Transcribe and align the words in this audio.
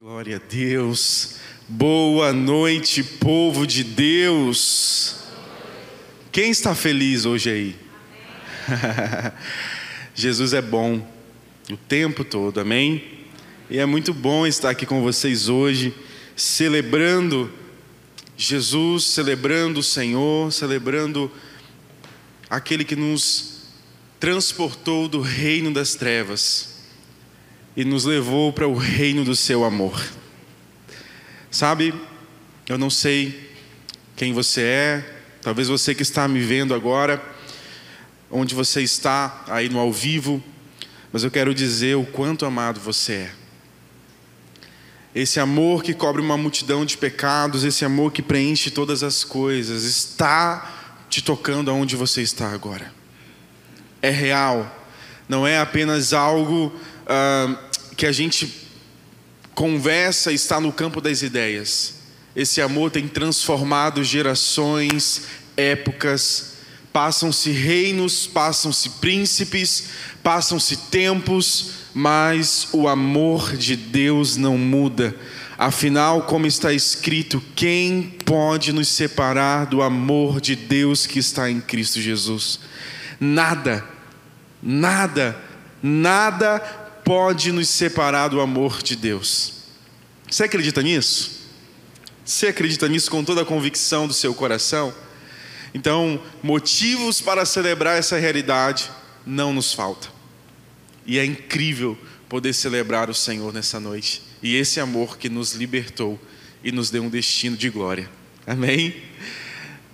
Glória 0.00 0.36
a 0.36 0.38
Deus. 0.38 1.38
Boa 1.68 2.32
noite, 2.32 3.02
povo 3.02 3.66
de 3.66 3.82
Deus. 3.82 5.16
Quem 6.30 6.52
está 6.52 6.72
feliz 6.72 7.26
hoje 7.26 7.50
aí? 7.50 7.76
Jesus 10.14 10.52
é 10.52 10.62
bom 10.62 11.04
o 11.68 11.76
tempo 11.76 12.22
todo, 12.24 12.60
amém? 12.60 13.26
E 13.68 13.80
é 13.80 13.86
muito 13.86 14.14
bom 14.14 14.46
estar 14.46 14.70
aqui 14.70 14.86
com 14.86 15.02
vocês 15.02 15.48
hoje, 15.48 15.92
celebrando 16.36 17.52
Jesus, 18.36 19.02
celebrando 19.02 19.80
o 19.80 19.82
Senhor, 19.82 20.52
celebrando 20.52 21.28
aquele 22.48 22.84
que 22.84 22.94
nos 22.94 23.64
transportou 24.20 25.08
do 25.08 25.20
reino 25.20 25.72
das 25.72 25.96
trevas 25.96 26.77
e 27.78 27.84
nos 27.84 28.04
levou 28.04 28.52
para 28.52 28.66
o 28.66 28.74
reino 28.74 29.24
do 29.24 29.36
seu 29.36 29.62
amor. 29.62 30.04
Sabe, 31.48 31.94
eu 32.68 32.76
não 32.76 32.90
sei 32.90 33.52
quem 34.16 34.32
você 34.32 34.62
é, 34.62 35.20
talvez 35.40 35.68
você 35.68 35.94
que 35.94 36.02
está 36.02 36.26
me 36.26 36.40
vendo 36.40 36.74
agora, 36.74 37.22
onde 38.28 38.52
você 38.52 38.82
está 38.82 39.44
aí 39.46 39.68
no 39.68 39.78
ao 39.78 39.92
vivo, 39.92 40.42
mas 41.12 41.22
eu 41.22 41.30
quero 41.30 41.54
dizer 41.54 41.94
o 41.94 42.04
quanto 42.04 42.44
amado 42.44 42.80
você 42.80 43.12
é. 43.12 43.30
Esse 45.14 45.38
amor 45.38 45.84
que 45.84 45.94
cobre 45.94 46.20
uma 46.20 46.36
multidão 46.36 46.84
de 46.84 46.96
pecados, 46.96 47.62
esse 47.62 47.84
amor 47.84 48.10
que 48.10 48.22
preenche 48.22 48.72
todas 48.72 49.04
as 49.04 49.22
coisas, 49.22 49.84
está 49.84 51.04
te 51.08 51.22
tocando 51.22 51.70
aonde 51.70 51.94
você 51.94 52.22
está 52.22 52.50
agora. 52.50 52.92
É 54.02 54.10
real, 54.10 54.68
não 55.28 55.46
é 55.46 55.60
apenas 55.60 56.12
algo 56.12 56.72
uh, 57.08 57.67
que 57.98 58.06
a 58.06 58.12
gente 58.12 58.54
conversa 59.56 60.30
está 60.30 60.60
no 60.60 60.72
campo 60.72 61.00
das 61.00 61.20
ideias. 61.20 61.94
Esse 62.34 62.62
amor 62.62 62.92
tem 62.92 63.08
transformado 63.08 64.04
gerações, 64.04 65.22
épocas, 65.56 66.52
passam-se 66.92 67.50
reinos, 67.50 68.24
passam-se 68.24 68.88
príncipes, 69.00 69.88
passam-se 70.22 70.76
tempos, 70.76 71.70
mas 71.92 72.68
o 72.72 72.86
amor 72.86 73.56
de 73.56 73.74
Deus 73.74 74.36
não 74.36 74.56
muda. 74.56 75.16
Afinal, 75.58 76.22
como 76.22 76.46
está 76.46 76.72
escrito, 76.72 77.42
quem 77.56 78.16
pode 78.24 78.72
nos 78.72 78.86
separar 78.86 79.66
do 79.66 79.82
amor 79.82 80.40
de 80.40 80.54
Deus 80.54 81.04
que 81.04 81.18
está 81.18 81.50
em 81.50 81.60
Cristo 81.60 82.00
Jesus? 82.00 82.60
Nada, 83.18 83.84
nada, 84.62 85.36
nada 85.82 86.86
pode 87.08 87.52
nos 87.52 87.70
separar 87.70 88.28
do 88.28 88.38
amor 88.38 88.82
de 88.82 88.94
Deus. 88.94 89.54
Você 90.30 90.44
acredita 90.44 90.82
nisso? 90.82 91.48
Você 92.22 92.48
acredita 92.48 92.86
nisso 92.86 93.10
com 93.10 93.24
toda 93.24 93.40
a 93.40 93.44
convicção 93.46 94.06
do 94.06 94.12
seu 94.12 94.34
coração? 94.34 94.92
Então, 95.72 96.20
motivos 96.42 97.18
para 97.22 97.46
celebrar 97.46 97.98
essa 97.98 98.18
realidade 98.18 98.90
não 99.24 99.54
nos 99.54 99.72
faltam. 99.72 100.10
E 101.06 101.18
é 101.18 101.24
incrível 101.24 101.96
poder 102.28 102.52
celebrar 102.52 103.08
o 103.08 103.14
Senhor 103.14 103.54
nessa 103.54 103.80
noite. 103.80 104.20
E 104.42 104.54
esse 104.56 104.78
amor 104.78 105.16
que 105.16 105.30
nos 105.30 105.54
libertou 105.54 106.20
e 106.62 106.70
nos 106.70 106.90
deu 106.90 107.02
um 107.02 107.08
destino 107.08 107.56
de 107.56 107.70
glória. 107.70 108.06
Amém? 108.46 108.94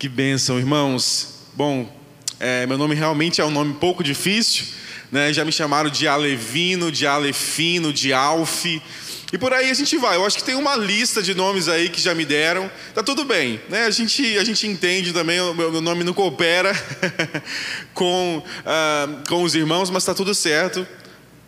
Que 0.00 0.08
bênção, 0.08 0.58
irmãos. 0.58 1.44
Bom, 1.54 1.96
é, 2.40 2.66
meu 2.66 2.76
nome 2.76 2.96
realmente 2.96 3.40
é 3.40 3.44
um 3.44 3.52
nome 3.52 3.74
pouco 3.74 4.02
difícil 4.02 4.82
né? 5.14 5.32
já 5.32 5.44
me 5.44 5.52
chamaram 5.52 5.88
de 5.88 6.08
Alevino, 6.08 6.90
de 6.90 7.06
Alefino, 7.06 7.92
de 7.92 8.12
Alf. 8.12 8.64
E 9.32 9.38
por 9.38 9.52
aí 9.52 9.70
a 9.70 9.74
gente 9.74 9.96
vai. 9.96 10.16
Eu 10.16 10.26
acho 10.26 10.38
que 10.38 10.42
tem 10.42 10.56
uma 10.56 10.74
lista 10.74 11.22
de 11.22 11.34
nomes 11.34 11.68
aí 11.68 11.88
que 11.88 12.00
já 12.00 12.12
me 12.16 12.24
deram. 12.24 12.68
Tá 12.92 13.00
tudo 13.00 13.24
bem, 13.24 13.60
né? 13.68 13.84
A 13.84 13.90
gente, 13.92 14.36
a 14.36 14.42
gente 14.42 14.66
entende 14.66 15.12
também, 15.12 15.40
o 15.40 15.54
meu 15.54 15.80
nome 15.80 16.02
não 16.02 16.12
coopera 16.12 16.72
com, 17.94 18.38
uh, 18.38 19.28
com 19.28 19.44
os 19.44 19.54
irmãos, 19.54 19.88
mas 19.88 20.04
tá 20.04 20.12
tudo 20.12 20.34
certo 20.34 20.84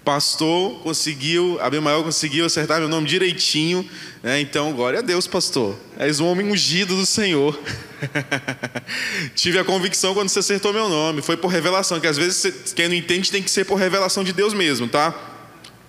pastor 0.07 0.79
conseguiu, 0.85 1.59
Abimael 1.61 2.05
conseguiu 2.05 2.47
acertar 2.47 2.79
meu 2.79 2.89
nome 2.89 3.09
direitinho, 3.09 3.85
né? 4.23 4.41
então 4.41 4.73
glória 4.73 5.01
a 5.01 5.03
Deus, 5.03 5.27
pastor, 5.27 5.77
és 5.99 6.21
um 6.21 6.27
homem 6.27 6.47
ungido 6.47 6.95
do 6.95 7.05
Senhor. 7.05 7.59
Tive 9.35 9.59
a 9.59 9.65
convicção 9.65 10.15
quando 10.15 10.29
você 10.29 10.39
acertou 10.39 10.73
meu 10.73 10.89
nome, 10.89 11.23
foi 11.23 11.37
por 11.37 11.49
revelação, 11.49 11.99
que 11.99 12.07
às 12.07 12.17
vezes 12.17 12.73
quem 12.73 12.87
não 12.87 12.95
entende 12.95 13.33
tem 13.33 13.43
que 13.43 13.51
ser 13.51 13.65
por 13.65 13.75
revelação 13.75 14.23
de 14.23 14.33
Deus 14.33 14.55
mesmo, 14.55 14.87
tá? 14.87 15.13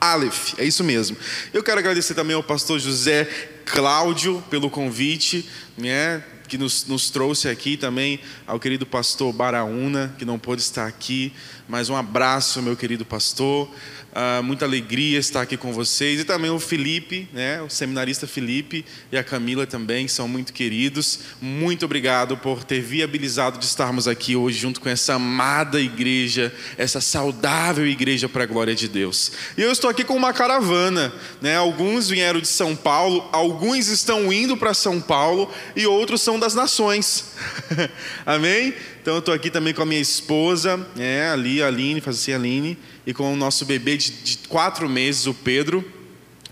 Aleph, 0.01 0.56
é 0.57 0.66
isso 0.66 0.83
mesmo. 0.83 1.16
Eu 1.53 1.61
quero 1.61 1.77
agradecer 1.77 2.16
também 2.16 2.35
ao 2.35 2.41
pastor 2.41 2.79
José 2.79 3.25
Cláudio 3.66 4.44
pelo 4.50 4.67
convite, 4.67 5.47
né? 5.77 6.23
que 6.47 6.57
nos, 6.57 6.85
nos, 6.88 7.09
trouxe 7.09 7.50
aqui 7.50 7.75
também 7.75 8.19
ao 8.45 8.59
querido 8.59 8.85
pastor 8.85 9.33
Baraúna, 9.33 10.16
que 10.17 10.23
não 10.23 10.39
pôde 10.39 10.61
estar 10.61 10.88
aqui, 10.88 11.33
mas 11.67 11.89
um 11.89 11.95
abraço, 11.95 12.61
meu 12.61 12.75
querido 12.75 13.06
pastor. 13.06 13.69
Uh, 14.17 14.41
muita 14.41 14.66
alegria 14.66 15.19
estar 15.19 15.44
aqui 15.44 15.55
com 15.55 15.72
vocês. 15.72 16.19
E 16.19 16.23
também 16.23 16.50
o 16.50 16.57
Felipe, 16.57 17.29
né, 17.31 17.61
o 17.61 17.69
seminarista 17.69 18.25
Felipe 18.25 18.83
e 19.11 19.17
a 19.17 19.23
Camila 19.23 19.67
também, 19.67 20.07
são 20.07 20.28
muito 20.28 20.53
queridos. 20.53 21.19
Muito 21.39 21.85
obrigado 21.85 22.35
por 22.35 22.63
ter 22.63 22.81
viabilizado 22.81 23.59
de 23.59 23.66
estarmos 23.66 24.07
aqui 24.07 24.35
hoje 24.35 24.57
junto 24.57 24.81
com 24.81 24.89
essa 24.89 25.13
amada 25.13 25.79
igreja, 25.79 26.51
essa 26.79 27.00
saudável 27.00 27.85
igreja 27.85 28.27
para 28.27 28.41
a 28.41 28.47
glória 28.47 28.73
de 28.73 28.88
Deus. 28.88 29.33
E 29.56 29.61
eu 29.61 29.72
estou 29.72 29.88
aqui 29.88 30.03
com 30.03 30.16
uma 30.16 30.33
caravana. 30.33 31.13
Né? 31.39 31.56
Alguns 31.56 32.09
vieram 32.09 32.41
de 32.41 32.47
São 32.47 32.75
Paulo, 32.75 33.29
alguns 33.31 33.88
estão 33.88 34.33
indo 34.33 34.57
para 34.57 34.73
São 34.73 35.00
Paulo 35.00 35.53
e 35.75 35.85
outros 35.85 36.23
são 36.23 36.39
das 36.39 36.56
nações. 36.56 37.33
Amém? 38.25 38.73
Então 39.00 39.13
eu 39.13 39.19
estou 39.19 39.33
aqui 39.33 39.51
também 39.51 39.75
com 39.75 39.83
a 39.83 39.85
minha 39.85 40.01
esposa, 40.01 40.85
é, 40.97 41.29
ali, 41.29 41.61
a 41.61 41.67
Aline, 41.67 42.01
faz 42.01 42.17
assim, 42.17 42.33
Aline 42.33 42.77
e 43.07 43.13
com 43.13 43.34
o 43.34 43.38
nosso 43.38 43.63
bebê 43.63 43.95
de, 43.95 44.12
de 44.12 44.38
quatro 44.50 44.90
meses, 44.90 45.28
o 45.28 45.34
Pedro, 45.34 45.84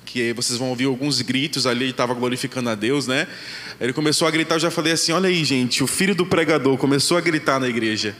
que 0.05 0.31
vocês 0.31 0.57
vão 0.57 0.69
ouvir 0.69 0.85
alguns 0.85 1.21
gritos 1.21 1.67
ali, 1.67 1.83
ele 1.83 1.91
estava 1.91 2.13
glorificando 2.13 2.69
a 2.69 2.75
Deus, 2.75 3.07
né? 3.07 3.27
Ele 3.77 3.91
começou 3.91 4.25
a 4.25 4.31
gritar, 4.31 4.55
eu 4.55 4.59
já 4.61 4.71
falei 4.71 4.93
assim: 4.93 5.11
olha 5.11 5.27
aí, 5.27 5.43
gente, 5.43 5.83
o 5.83 5.87
filho 5.87 6.15
do 6.15 6.25
pregador 6.25 6.77
começou 6.77 7.17
a 7.17 7.21
gritar 7.21 7.59
na 7.59 7.67
igreja. 7.67 8.15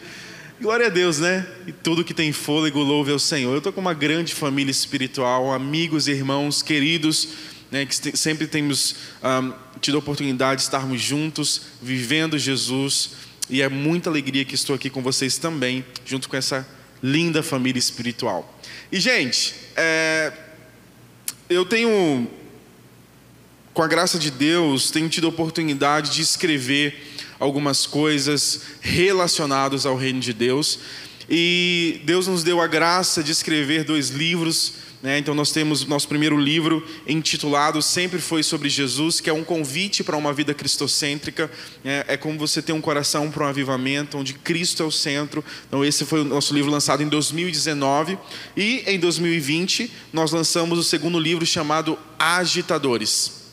Glória 0.60 0.88
a 0.88 0.90
Deus, 0.90 1.20
né? 1.20 1.48
E 1.66 1.72
tudo 1.72 2.04
que 2.04 2.14
tem 2.14 2.34
fôlego 2.34 2.80
louve 2.80 3.10
ao 3.10 3.20
Senhor. 3.20 3.54
Eu 3.54 3.60
estou 3.60 3.72
com 3.72 3.80
uma 3.80 3.94
grande 3.94 4.36
família 4.36 4.72
espiritual, 4.72 5.54
amigos, 5.54 6.10
irmãos, 6.10 6.62
queridos, 6.62 7.30
né, 7.72 7.86
que 7.86 8.18
sempre 8.18 8.48
temos 8.48 8.96
um, 9.24 9.54
tido 9.80 9.96
a 9.96 10.00
oportunidade 10.00 10.58
de 10.60 10.64
estarmos 10.64 11.02
juntos, 11.02 11.62
vivendo 11.82 12.38
Jesus. 12.38 13.12
E 13.50 13.62
é 13.62 13.70
muita 13.70 14.10
alegria 14.10 14.44
que 14.44 14.56
estou 14.56 14.76
aqui 14.76 14.90
com 14.90 15.02
vocês 15.02 15.38
também, 15.38 15.86
junto 16.06 16.28
com 16.28 16.36
essa 16.36 16.68
linda 17.06 17.44
família 17.44 17.78
espiritual. 17.78 18.60
E, 18.92 19.00
gente, 19.00 19.54
é, 19.76 20.34
eu 21.48 21.64
tenho, 21.64 22.28
com 23.76 23.84
a 23.84 23.88
graça 23.88 24.18
de 24.18 24.32
Deus, 24.32 24.90
tenho 24.90 25.08
tido 25.08 25.28
a 25.28 25.30
oportunidade 25.30 26.10
de 26.10 26.24
escrever 26.24 27.14
algumas 27.40 27.86
coisas 27.86 28.62
relacionadas 28.82 29.86
ao 29.86 29.96
reino 29.96 30.20
de 30.20 30.34
Deus. 30.34 30.80
E 31.30 32.02
Deus 32.06 32.26
nos 32.26 32.44
deu 32.44 32.60
a 32.60 32.66
graça 32.66 33.24
de 33.24 33.32
escrever 33.32 33.84
dois 33.84 34.10
livros 34.10 34.74
né? 35.02 35.18
Então, 35.20 35.36
nós 35.36 35.52
temos 35.52 35.86
nosso 35.86 36.08
primeiro 36.08 36.38
livro 36.38 36.86
intitulado 37.08 37.82
Sempre 37.82 38.20
Foi 38.20 38.42
Sobre 38.42 38.70
Jesus, 38.70 39.20
que 39.20 39.30
é 39.30 39.34
um 39.34 39.44
convite 39.44 40.04
para 40.04 40.18
uma 40.18 40.34
vida 40.34 40.54
cristocêntrica. 40.54 41.50
Né? 41.84 42.04
É 42.08 42.18
como 42.18 42.40
você 42.40 42.62
ter 42.62 42.74
um 42.74 42.82
coração 42.82 43.30
para 43.30 43.46
um 43.46 43.48
avivamento, 43.48 44.18
onde 44.18 44.34
Cristo 44.34 44.82
é 44.82 44.86
o 44.86 44.92
centro. 44.92 45.44
Então, 45.68 45.86
esse 45.86 46.06
foi 46.06 46.22
o 46.22 46.26
nosso 46.26 46.54
livro 46.54 46.72
lançado 46.72 47.04
em 47.04 47.08
2019. 47.08 48.18
E 48.58 48.84
em 48.88 49.00
2020, 49.00 49.92
nós 50.12 50.32
lançamos 50.32 50.80
o 50.80 50.84
segundo 50.84 51.20
livro 51.20 51.46
chamado 51.46 52.00
Agitadores. 52.18 53.46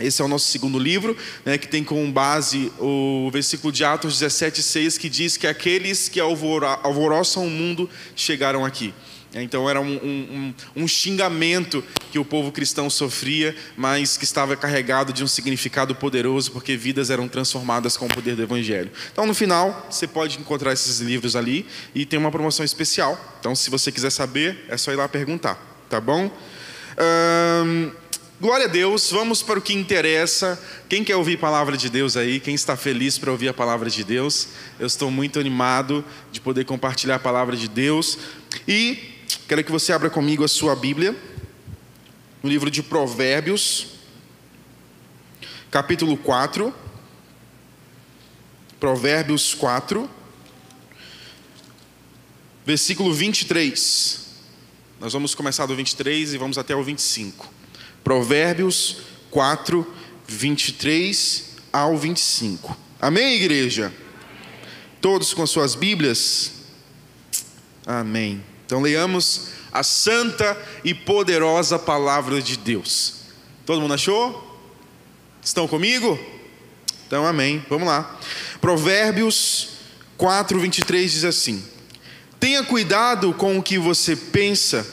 Esse 0.00 0.22
é 0.22 0.24
o 0.24 0.28
nosso 0.28 0.50
segundo 0.50 0.76
livro, 0.76 1.16
né, 1.44 1.56
que 1.56 1.68
tem 1.68 1.84
como 1.84 2.10
base 2.10 2.72
o 2.80 3.30
versículo 3.32 3.72
de 3.72 3.84
Atos 3.84 4.20
17,6, 4.20 4.98
que 4.98 5.08
diz 5.08 5.36
que 5.36 5.46
aqueles 5.46 6.08
que 6.08 6.18
alvoroçam 6.18 7.46
o 7.46 7.50
mundo 7.50 7.88
chegaram 8.16 8.64
aqui. 8.64 8.92
Então 9.42 9.68
era 9.68 9.80
um, 9.80 9.94
um, 9.96 10.54
um, 10.76 10.88
xingamento 10.88 11.82
que 12.12 12.18
o 12.18 12.24
povo 12.24 12.52
cristão 12.52 12.88
sofria, 12.88 13.54
mas 13.76 14.16
que 14.16 14.24
estava 14.24 14.56
carregado 14.56 15.12
de 15.12 15.24
um 15.24 15.26
significado 15.26 15.94
poderoso, 15.94 16.52
porque 16.52 16.76
vidas 16.76 17.10
eram 17.10 17.26
transformadas 17.26 17.96
com 17.96 18.06
o 18.06 18.08
poder 18.08 18.36
do 18.36 18.42
Evangelho. 18.42 18.90
Então, 19.12 19.26
no 19.26 19.34
final, 19.34 19.88
você 19.90 20.06
pode 20.06 20.38
encontrar 20.38 20.72
esses 20.72 21.00
livros 21.00 21.34
ali 21.34 21.66
e 21.94 22.06
tem 22.06 22.18
uma 22.18 22.30
promoção 22.30 22.64
especial. 22.64 23.18
Então, 23.40 23.54
se 23.56 23.70
você 23.70 23.90
quiser 23.90 24.10
saber, 24.10 24.64
é 24.68 24.76
só 24.76 24.92
ir 24.92 24.96
lá 24.96 25.08
perguntar, 25.08 25.60
tá 25.90 26.00
bom? 26.00 26.30
Hum, 27.64 27.90
glória 28.40 28.66
a 28.66 28.68
Deus, 28.68 29.10
vamos 29.10 29.42
para 29.42 29.58
o 29.58 29.62
que 29.62 29.74
interessa. 29.74 30.62
Quem 30.88 31.02
quer 31.02 31.16
ouvir 31.16 31.34
a 31.36 31.40
palavra 31.40 31.76
de 31.76 31.90
Deus 31.90 32.16
aí? 32.16 32.38
Quem 32.38 32.54
está 32.54 32.76
feliz 32.76 33.18
para 33.18 33.32
ouvir 33.32 33.48
a 33.48 33.54
palavra 33.54 33.90
de 33.90 34.04
Deus? 34.04 34.48
Eu 34.78 34.86
estou 34.86 35.10
muito 35.10 35.40
animado 35.40 36.04
de 36.30 36.40
poder 36.40 36.64
compartilhar 36.64 37.16
a 37.16 37.18
palavra 37.18 37.56
de 37.56 37.66
Deus. 37.66 38.16
E 38.68 39.13
Quero 39.46 39.62
que 39.62 39.70
você 39.70 39.92
abra 39.92 40.08
comigo 40.08 40.42
a 40.42 40.48
sua 40.48 40.74
Bíblia 40.74 41.14
no 42.42 42.48
livro 42.48 42.70
de 42.70 42.82
Provérbios, 42.82 43.88
capítulo 45.70 46.16
4. 46.16 46.74
Provérbios 48.80 49.54
4, 49.54 50.08
versículo 52.64 53.12
23. 53.12 54.26
Nós 54.98 55.12
vamos 55.12 55.34
começar 55.34 55.66
do 55.66 55.76
23 55.76 56.32
e 56.32 56.38
vamos 56.38 56.56
até 56.56 56.74
o 56.74 56.82
25. 56.82 57.52
Provérbios 58.02 58.98
4, 59.30 59.86
23 60.26 61.50
ao 61.70 61.96
25. 61.98 62.76
Amém, 62.98 63.34
igreja? 63.36 63.92
Todos 65.02 65.34
com 65.34 65.46
suas 65.46 65.74
Bíblias? 65.74 66.52
Amém. 67.86 68.53
Então 68.74 68.82
leiamos 68.82 69.50
a 69.72 69.84
santa 69.84 70.60
e 70.82 70.92
poderosa 70.92 71.78
palavra 71.78 72.42
de 72.42 72.56
Deus. 72.56 73.14
Todo 73.64 73.80
mundo 73.80 73.94
achou? 73.94 74.60
Estão 75.40 75.68
comigo? 75.68 76.18
Então, 77.06 77.24
amém. 77.24 77.64
Vamos 77.70 77.86
lá. 77.86 78.18
Provérbios 78.60 79.68
4, 80.18 80.58
23 80.58 81.12
diz 81.12 81.24
assim: 81.24 81.64
Tenha 82.40 82.64
cuidado 82.64 83.32
com 83.34 83.56
o 83.56 83.62
que 83.62 83.78
você 83.78 84.16
pensa, 84.16 84.84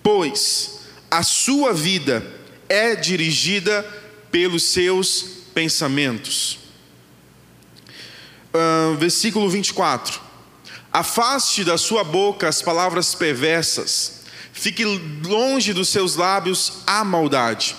pois 0.00 0.78
a 1.10 1.24
sua 1.24 1.74
vida 1.74 2.24
é 2.68 2.94
dirigida 2.94 3.82
pelos 4.30 4.62
seus 4.62 5.24
pensamentos. 5.52 6.60
Uh, 8.54 8.94
versículo 8.94 9.50
24: 9.50 10.27
Afaste 10.92 11.64
da 11.64 11.76
sua 11.76 12.02
boca 12.02 12.48
as 12.48 12.62
palavras 12.62 13.14
perversas, 13.14 14.22
fique 14.52 14.84
longe 14.84 15.72
dos 15.72 15.88
seus 15.88 16.16
lábios 16.16 16.82
a 16.86 17.04
maldade. 17.04 17.76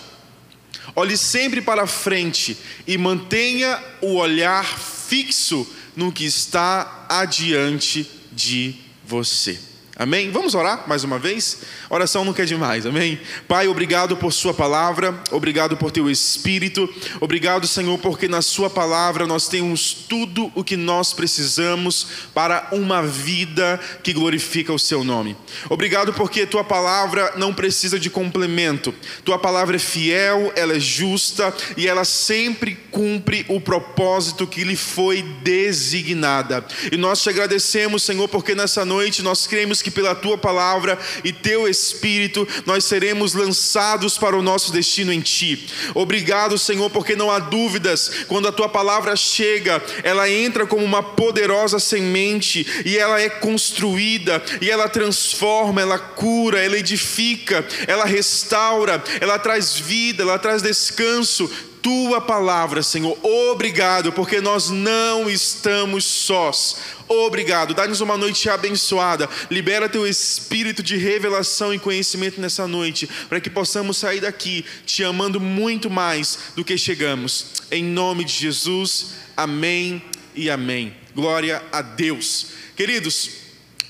Olhe 0.96 1.18
sempre 1.18 1.62
para 1.62 1.88
frente 1.88 2.58
e 2.86 2.98
mantenha 2.98 3.82
o 4.02 4.16
olhar 4.16 4.66
fixo 4.78 5.68
no 5.96 6.12
que 6.12 6.26
está 6.26 7.06
adiante 7.10 8.10
de 8.32 8.76
você. 9.06 9.69
Amém? 10.00 10.32
Vamos 10.32 10.56
orar 10.56 10.86
mais 10.88 11.04
uma 11.04 11.20
vez? 11.20 11.58
Oração 11.90 12.24
nunca 12.24 12.44
é 12.44 12.46
demais, 12.46 12.86
amém? 12.86 13.20
Pai, 13.50 13.68
obrigado 13.68 14.16
por 14.16 14.32
Sua 14.32 14.54
palavra, 14.54 15.14
obrigado 15.30 15.76
por 15.76 15.92
Teu 15.92 16.10
Espírito, 16.10 16.88
obrigado, 17.20 17.68
Senhor, 17.68 17.98
porque 17.98 18.30
na 18.30 18.42
Sua 18.42 18.70
palavra 18.70 19.28
nós 19.28 19.50
temos 19.50 19.92
tudo 19.92 20.50
o 20.56 20.64
que 20.64 20.78
nós 20.78 21.12
precisamos 21.12 22.08
para 22.34 22.70
uma 22.72 23.02
vida 23.02 23.78
que 24.02 24.14
glorifica 24.14 24.72
o 24.72 24.80
Seu 24.80 25.04
nome. 25.04 25.36
Obrigado 25.70 26.14
porque 26.14 26.46
Tua 26.46 26.64
palavra 26.64 27.34
não 27.36 27.54
precisa 27.54 28.00
de 28.00 28.10
complemento, 28.10 28.96
Tua 29.26 29.38
palavra 29.38 29.76
é 29.76 29.80
fiel, 29.80 30.54
ela 30.56 30.78
é 30.78 30.80
justa 30.80 31.54
e 31.76 31.90
ela 31.90 32.06
sempre 32.06 32.74
cumpre 32.90 33.46
o 33.50 33.60
propósito 33.60 34.48
que 34.48 34.64
lhe 34.64 34.78
foi 34.78 35.24
designada. 35.44 36.66
E 36.90 36.96
nós 36.96 37.22
te 37.22 37.28
agradecemos, 37.28 38.02
Senhor, 38.02 38.30
porque 38.30 38.56
nessa 38.56 38.86
noite 38.86 39.22
nós 39.22 39.46
cremos 39.46 39.82
que 39.82 39.89
que 39.90 39.92
pela 39.92 40.16
tua 40.16 40.38
palavra 40.38 40.98
e 41.24 41.34
teu 41.34 41.68
espírito 41.68 42.48
nós 42.66 42.86
seremos 42.86 43.34
lançados 43.34 44.18
para 44.18 44.38
o 44.38 44.42
nosso 44.42 44.72
destino 44.72 45.12
em 45.12 45.20
ti. 45.20 45.68
Obrigado, 45.96 46.58
Senhor, 46.58 46.90
porque 46.90 47.16
não 47.16 47.32
há 47.32 47.40
dúvidas, 47.40 48.12
quando 48.28 48.48
a 48.48 48.52
tua 48.52 48.70
palavra 48.70 49.16
chega, 49.16 49.84
ela 50.04 50.30
entra 50.30 50.66
como 50.68 50.86
uma 50.86 51.02
poderosa 51.02 51.80
semente 51.80 52.66
e 52.86 52.98
ela 52.98 53.20
é 53.20 53.30
construída 53.30 54.42
e 54.62 54.70
ela 54.70 54.88
transforma, 54.88 55.82
ela 55.82 55.98
cura, 55.98 56.64
ela 56.64 56.78
edifica, 56.78 57.66
ela 57.88 58.06
restaura, 58.06 59.04
ela 59.20 59.40
traz 59.40 59.74
vida, 59.76 60.24
ela 60.24 60.38
traz 60.38 60.62
descanso, 60.62 61.50
tua 61.82 62.22
palavra, 62.22 62.84
Senhor. 62.84 63.18
Obrigado, 63.24 64.12
porque 64.12 64.42
nós 64.42 64.70
não 64.70 65.30
estamos 65.30 66.06
sós. 66.06 66.78
Obrigado. 67.08 67.74
Dá-nos 67.74 68.02
uma 68.02 68.18
noite 68.18 68.50
abençoada. 68.50 69.28
Libera 69.50 69.90
teu 69.90 70.06
espírito 70.08 70.84
de 70.84 70.96
revelação 70.98 71.74
e 71.74 71.80
conhecimento 71.80 72.40
nessa 72.40 72.68
noite, 72.68 73.10
para 73.28 73.42
que 73.42 73.50
possamos 73.50 73.98
sair 73.98 74.22
daqui 74.22 74.64
te 74.86 75.04
amando 75.04 75.40
muito 75.40 75.90
mais 75.90 76.38
do 76.56 76.64
que 76.64 76.78
chegamos. 76.78 77.48
Em 77.72 77.84
nome 77.84 78.24
de 78.24 78.34
Jesus. 78.34 79.08
Amém 79.36 80.02
e 80.36 80.50
amém. 80.50 80.94
Glória 81.16 81.64
a 81.72 81.82
Deus. 81.82 82.48
Queridos, 82.76 83.30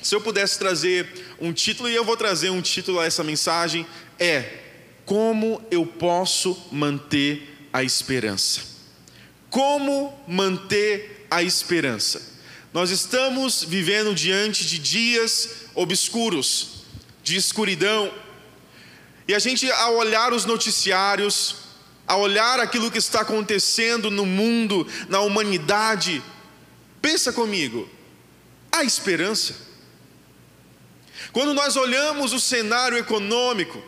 se 0.01 0.15
eu 0.15 0.21
pudesse 0.21 0.57
trazer 0.57 1.07
um 1.41 1.51
título, 1.51 1.89
e 1.89 1.95
eu 1.95 2.05
vou 2.05 2.15
trazer 2.15 2.49
um 2.49 2.61
título 2.61 2.99
a 2.99 3.05
essa 3.05 3.23
mensagem, 3.23 3.85
é 4.17 4.53
Como 5.05 5.61
eu 5.71 5.85
posso 5.85 6.57
manter 6.71 7.48
a 7.71 7.83
esperança. 7.83 8.61
Como 9.49 10.13
manter 10.27 11.25
a 11.29 11.41
esperança? 11.43 12.21
Nós 12.73 12.91
estamos 12.91 13.63
vivendo 13.63 14.13
diante 14.13 14.65
de 14.65 14.77
dias 14.77 15.49
obscuros, 15.73 16.83
de 17.23 17.35
escuridão, 17.35 18.11
e 19.27 19.35
a 19.35 19.39
gente, 19.39 19.69
ao 19.71 19.95
olhar 19.95 20.33
os 20.33 20.45
noticiários, 20.45 21.55
ao 22.07 22.21
olhar 22.21 22.59
aquilo 22.59 22.89
que 22.89 22.97
está 22.97 23.21
acontecendo 23.21 24.09
no 24.09 24.25
mundo, 24.25 24.87
na 25.07 25.19
humanidade, 25.19 26.23
pensa 26.99 27.31
comigo, 27.31 27.87
há 28.71 28.83
esperança. 28.83 29.55
Quando 31.31 31.53
nós 31.53 31.75
olhamos 31.75 32.33
o 32.33 32.39
cenário 32.39 32.97
econômico, 32.97 33.79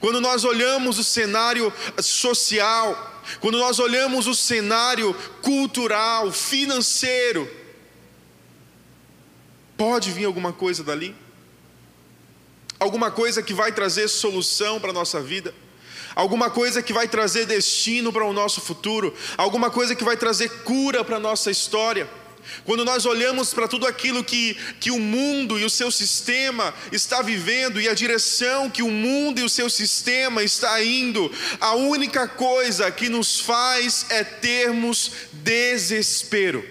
quando 0.00 0.20
nós 0.20 0.44
olhamos 0.44 0.98
o 0.98 1.04
cenário 1.04 1.72
social, 2.02 3.13
quando 3.40 3.58
nós 3.58 3.78
olhamos 3.78 4.26
o 4.26 4.34
cenário 4.34 5.14
cultural, 5.42 6.30
financeiro, 6.32 7.50
pode 9.76 10.10
vir 10.10 10.24
alguma 10.24 10.52
coisa 10.52 10.82
dali? 10.82 11.14
Alguma 12.78 13.10
coisa 13.10 13.42
que 13.42 13.54
vai 13.54 13.72
trazer 13.72 14.08
solução 14.08 14.80
para 14.80 14.90
a 14.90 14.94
nossa 14.94 15.20
vida? 15.20 15.54
Alguma 16.14 16.48
coisa 16.48 16.82
que 16.82 16.92
vai 16.92 17.08
trazer 17.08 17.46
destino 17.46 18.12
para 18.12 18.24
o 18.24 18.32
nosso 18.32 18.60
futuro? 18.60 19.14
Alguma 19.36 19.70
coisa 19.70 19.94
que 19.96 20.04
vai 20.04 20.16
trazer 20.16 20.48
cura 20.62 21.04
para 21.04 21.16
a 21.16 21.20
nossa 21.20 21.50
história? 21.50 22.08
Quando 22.64 22.84
nós 22.84 23.06
olhamos 23.06 23.52
para 23.52 23.68
tudo 23.68 23.86
aquilo 23.86 24.24
que, 24.24 24.54
que 24.80 24.90
o 24.90 24.98
mundo 24.98 25.58
e 25.58 25.64
o 25.64 25.70
seu 25.70 25.90
sistema 25.90 26.74
está 26.92 27.22
vivendo 27.22 27.80
e 27.80 27.88
a 27.88 27.94
direção 27.94 28.70
que 28.70 28.82
o 28.82 28.90
mundo 28.90 29.40
e 29.40 29.44
o 29.44 29.48
seu 29.48 29.68
sistema 29.68 30.42
está 30.42 30.82
indo, 30.82 31.30
a 31.60 31.74
única 31.74 32.28
coisa 32.28 32.90
que 32.90 33.08
nos 33.08 33.40
faz 33.40 34.06
é 34.10 34.24
termos 34.24 35.10
desespero. 35.32 36.64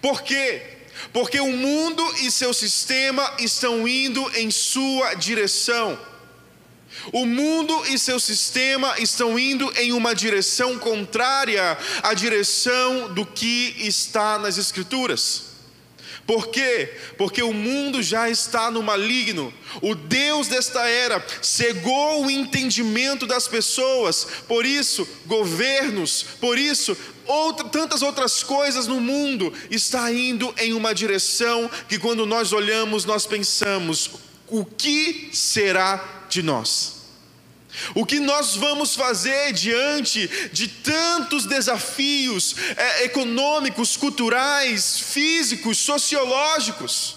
Por 0.00 0.22
quê? 0.22 0.62
Porque 1.12 1.40
o 1.40 1.52
mundo 1.52 2.02
e 2.22 2.30
seu 2.30 2.52
sistema 2.52 3.34
estão 3.38 3.86
indo 3.86 4.30
em 4.36 4.50
sua 4.50 5.14
direção. 5.14 5.98
O 7.12 7.24
mundo 7.26 7.84
e 7.86 7.98
seu 7.98 8.20
sistema 8.20 8.94
estão 8.98 9.38
indo 9.38 9.72
em 9.76 9.92
uma 9.92 10.14
direção 10.14 10.78
contrária 10.78 11.76
à 12.02 12.14
direção 12.14 13.12
do 13.12 13.24
que 13.24 13.74
está 13.78 14.38
nas 14.38 14.58
Escrituras. 14.58 15.48
Por 16.28 16.48
quê? 16.48 16.92
Porque 17.16 17.42
o 17.42 17.54
mundo 17.54 18.02
já 18.02 18.28
está 18.28 18.70
no 18.70 18.82
maligno. 18.82 19.50
O 19.80 19.94
Deus 19.94 20.46
desta 20.46 20.86
era 20.86 21.24
cegou 21.40 22.26
o 22.26 22.30
entendimento 22.30 23.26
das 23.26 23.48
pessoas. 23.48 24.26
Por 24.46 24.66
isso, 24.66 25.08
governos, 25.24 26.26
por 26.38 26.58
isso, 26.58 26.94
outra, 27.24 27.66
tantas 27.70 28.02
outras 28.02 28.42
coisas 28.42 28.86
no 28.86 29.00
mundo 29.00 29.50
está 29.70 30.12
indo 30.12 30.54
em 30.58 30.74
uma 30.74 30.94
direção 30.94 31.70
que 31.88 31.98
quando 31.98 32.26
nós 32.26 32.52
olhamos, 32.52 33.06
nós 33.06 33.24
pensamos: 33.24 34.10
o 34.48 34.66
que 34.66 35.30
será 35.32 36.26
de 36.28 36.42
nós? 36.42 36.97
O 37.94 38.04
que 38.06 38.18
nós 38.18 38.56
vamos 38.56 38.94
fazer 38.94 39.52
diante 39.52 40.28
de 40.52 40.68
tantos 40.68 41.46
desafios 41.46 42.56
é, 42.76 43.04
econômicos, 43.04 43.96
culturais, 43.96 44.98
físicos, 44.98 45.78
sociológicos? 45.78 47.16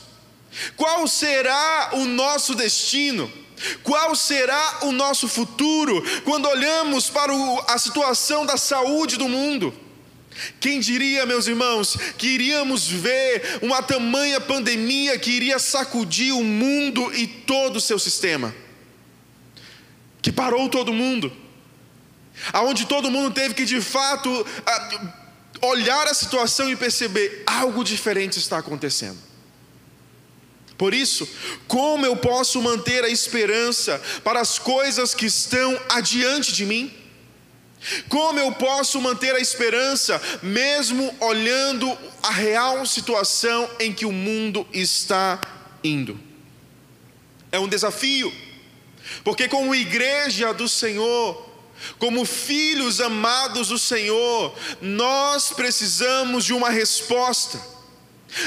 Qual 0.75 1.07
será 1.07 1.91
o 1.93 2.05
nosso 2.05 2.53
destino? 2.53 3.31
Qual 3.83 4.15
será 4.15 4.79
o 4.83 4.91
nosso 4.91 5.27
futuro 5.27 6.03
quando 6.23 6.47
olhamos 6.47 7.09
para 7.09 7.33
o, 7.33 7.63
a 7.67 7.77
situação 7.77 8.45
da 8.45 8.57
saúde 8.57 9.17
do 9.17 9.29
mundo? 9.29 9.73
Quem 10.59 10.79
diria, 10.79 11.25
meus 11.25 11.47
irmãos, 11.47 11.95
que 12.17 12.27
iríamos 12.27 12.87
ver 12.87 13.59
uma 13.61 13.83
tamanha 13.83 14.39
pandemia 14.39 15.19
que 15.19 15.29
iria 15.29 15.59
sacudir 15.59 16.33
o 16.33 16.43
mundo 16.43 17.13
e 17.13 17.27
todo 17.27 17.75
o 17.75 17.81
seu 17.81 17.99
sistema? 17.99 18.53
Que 20.21 20.31
parou 20.31 20.69
todo 20.69 20.93
mundo, 20.93 21.31
aonde 22.53 22.85
todo 22.85 23.11
mundo 23.11 23.33
teve 23.33 23.53
que 23.53 23.65
de 23.65 23.81
fato 23.81 24.29
olhar 25.61 26.07
a 26.07 26.13
situação 26.13 26.69
e 26.69 26.75
perceber 26.75 27.43
algo 27.45 27.83
diferente 27.83 28.39
está 28.39 28.57
acontecendo. 28.57 29.17
Por 30.77 30.95
isso, 30.95 31.29
como 31.67 32.07
eu 32.07 32.17
posso 32.17 32.59
manter 32.59 33.03
a 33.03 33.09
esperança 33.09 34.01
para 34.23 34.41
as 34.41 34.57
coisas 34.57 35.13
que 35.13 35.27
estão 35.27 35.79
adiante 35.89 36.51
de 36.53 36.65
mim? 36.65 36.91
Como 38.09 38.39
eu 38.39 38.51
posso 38.53 38.99
manter 38.99 39.35
a 39.35 39.39
esperança 39.39 40.19
mesmo 40.41 41.15
olhando 41.19 41.95
a 42.23 42.31
real 42.31 42.83
situação 42.85 43.69
em 43.79 43.93
que 43.93 44.07
o 44.07 44.11
mundo 44.11 44.67
está 44.73 45.39
indo? 45.83 46.19
É 47.51 47.59
um 47.59 47.67
desafio, 47.67 48.33
porque, 49.23 49.47
como 49.47 49.75
igreja 49.75 50.53
do 50.53 50.67
Senhor, 50.67 51.49
como 51.97 52.25
filhos 52.25 53.01
amados 53.01 53.69
do 53.69 53.77
Senhor, 53.77 54.55
nós 54.81 55.51
precisamos 55.51 56.45
de 56.45 56.53
uma 56.53 56.69
resposta. 56.69 57.59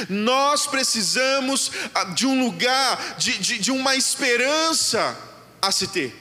Nós 0.09 0.67
precisamos 0.67 1.71
ah, 1.95 2.05
de 2.05 2.27
um 2.27 2.43
lugar, 2.43 3.17
de, 3.19 3.37
de, 3.39 3.59
de 3.59 3.71
uma 3.71 3.95
esperança 3.95 5.17
a 5.61 5.71
se 5.71 5.87
ter. 5.89 6.15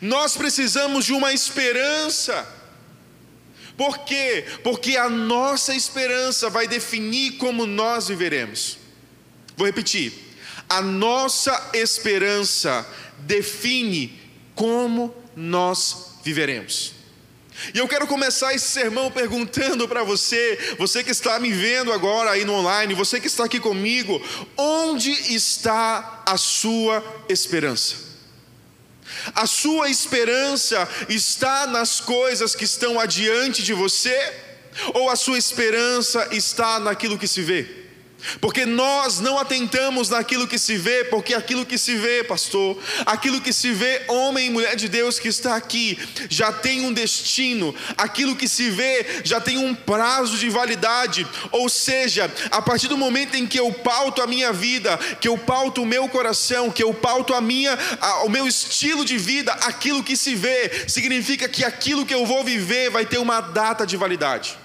Nós 0.00 0.36
precisamos 0.36 1.04
de 1.04 1.12
uma 1.12 1.32
esperança. 1.32 2.46
Por 3.76 3.98
quê? 4.00 4.44
Porque 4.62 4.96
a 4.96 5.08
nossa 5.08 5.74
esperança 5.74 6.48
vai 6.48 6.66
definir 6.66 7.32
como 7.38 7.66
nós 7.66 8.08
viveremos. 8.08 8.78
Vou 9.56 9.66
repetir. 9.66 10.12
A 10.74 10.82
nossa 10.82 11.70
esperança 11.72 12.84
define 13.18 14.20
como 14.56 15.14
nós 15.36 16.18
viveremos. 16.24 16.94
E 17.72 17.78
eu 17.78 17.86
quero 17.86 18.08
começar 18.08 18.52
esse 18.54 18.66
sermão 18.66 19.08
perguntando 19.08 19.86
para 19.86 20.02
você, 20.02 20.74
você 20.76 21.04
que 21.04 21.12
está 21.12 21.38
me 21.38 21.52
vendo 21.52 21.92
agora 21.92 22.32
aí 22.32 22.44
no 22.44 22.54
online, 22.54 22.92
você 22.92 23.20
que 23.20 23.28
está 23.28 23.44
aqui 23.44 23.60
comigo, 23.60 24.20
onde 24.56 25.12
está 25.32 26.24
a 26.26 26.36
sua 26.36 27.04
esperança? 27.28 27.94
A 29.32 29.46
sua 29.46 29.88
esperança 29.88 30.88
está 31.08 31.68
nas 31.68 32.00
coisas 32.00 32.56
que 32.56 32.64
estão 32.64 32.98
adiante 32.98 33.62
de 33.62 33.72
você? 33.72 34.32
Ou 34.92 35.08
a 35.08 35.14
sua 35.14 35.38
esperança 35.38 36.30
está 36.32 36.80
naquilo 36.80 37.16
que 37.16 37.28
se 37.28 37.42
vê? 37.42 37.83
Porque 38.40 38.66
nós 38.66 39.20
não 39.20 39.38
atentamos 39.38 40.10
naquilo 40.10 40.46
que 40.46 40.58
se 40.58 40.76
vê, 40.76 41.04
porque 41.04 41.34
aquilo 41.34 41.66
que 41.66 41.78
se 41.78 41.96
vê, 41.96 42.24
pastor, 42.24 42.78
aquilo 43.06 43.40
que 43.40 43.52
se 43.52 43.72
vê, 43.72 44.02
homem 44.08 44.46
e 44.46 44.50
mulher 44.50 44.76
de 44.76 44.88
Deus 44.88 45.18
que 45.18 45.28
está 45.28 45.56
aqui, 45.56 45.98
já 46.28 46.52
tem 46.52 46.84
um 46.86 46.92
destino, 46.92 47.74
aquilo 47.96 48.36
que 48.36 48.48
se 48.48 48.70
vê 48.70 49.22
já 49.24 49.40
tem 49.40 49.58
um 49.58 49.74
prazo 49.74 50.38
de 50.38 50.48
validade, 50.48 51.26
ou 51.50 51.68
seja, 51.68 52.30
a 52.50 52.62
partir 52.62 52.88
do 52.88 52.96
momento 52.96 53.34
em 53.36 53.46
que 53.46 53.58
eu 53.58 53.72
pauto 53.72 54.22
a 54.22 54.26
minha 54.26 54.52
vida, 54.52 54.96
que 55.20 55.28
eu 55.28 55.36
pauto 55.36 55.82
o 55.82 55.86
meu 55.86 56.08
coração, 56.08 56.70
que 56.70 56.82
eu 56.82 56.92
pauto 56.94 57.34
a 57.34 57.40
minha, 57.40 57.78
a, 58.00 58.24
o 58.24 58.28
meu 58.28 58.46
estilo 58.46 59.04
de 59.04 59.18
vida, 59.18 59.52
aquilo 59.52 60.02
que 60.02 60.16
se 60.16 60.34
vê, 60.34 60.88
significa 60.88 61.48
que 61.48 61.64
aquilo 61.64 62.06
que 62.06 62.14
eu 62.14 62.26
vou 62.26 62.44
viver 62.44 62.90
vai 62.90 63.04
ter 63.06 63.18
uma 63.18 63.40
data 63.40 63.86
de 63.86 63.96
validade. 63.96 64.63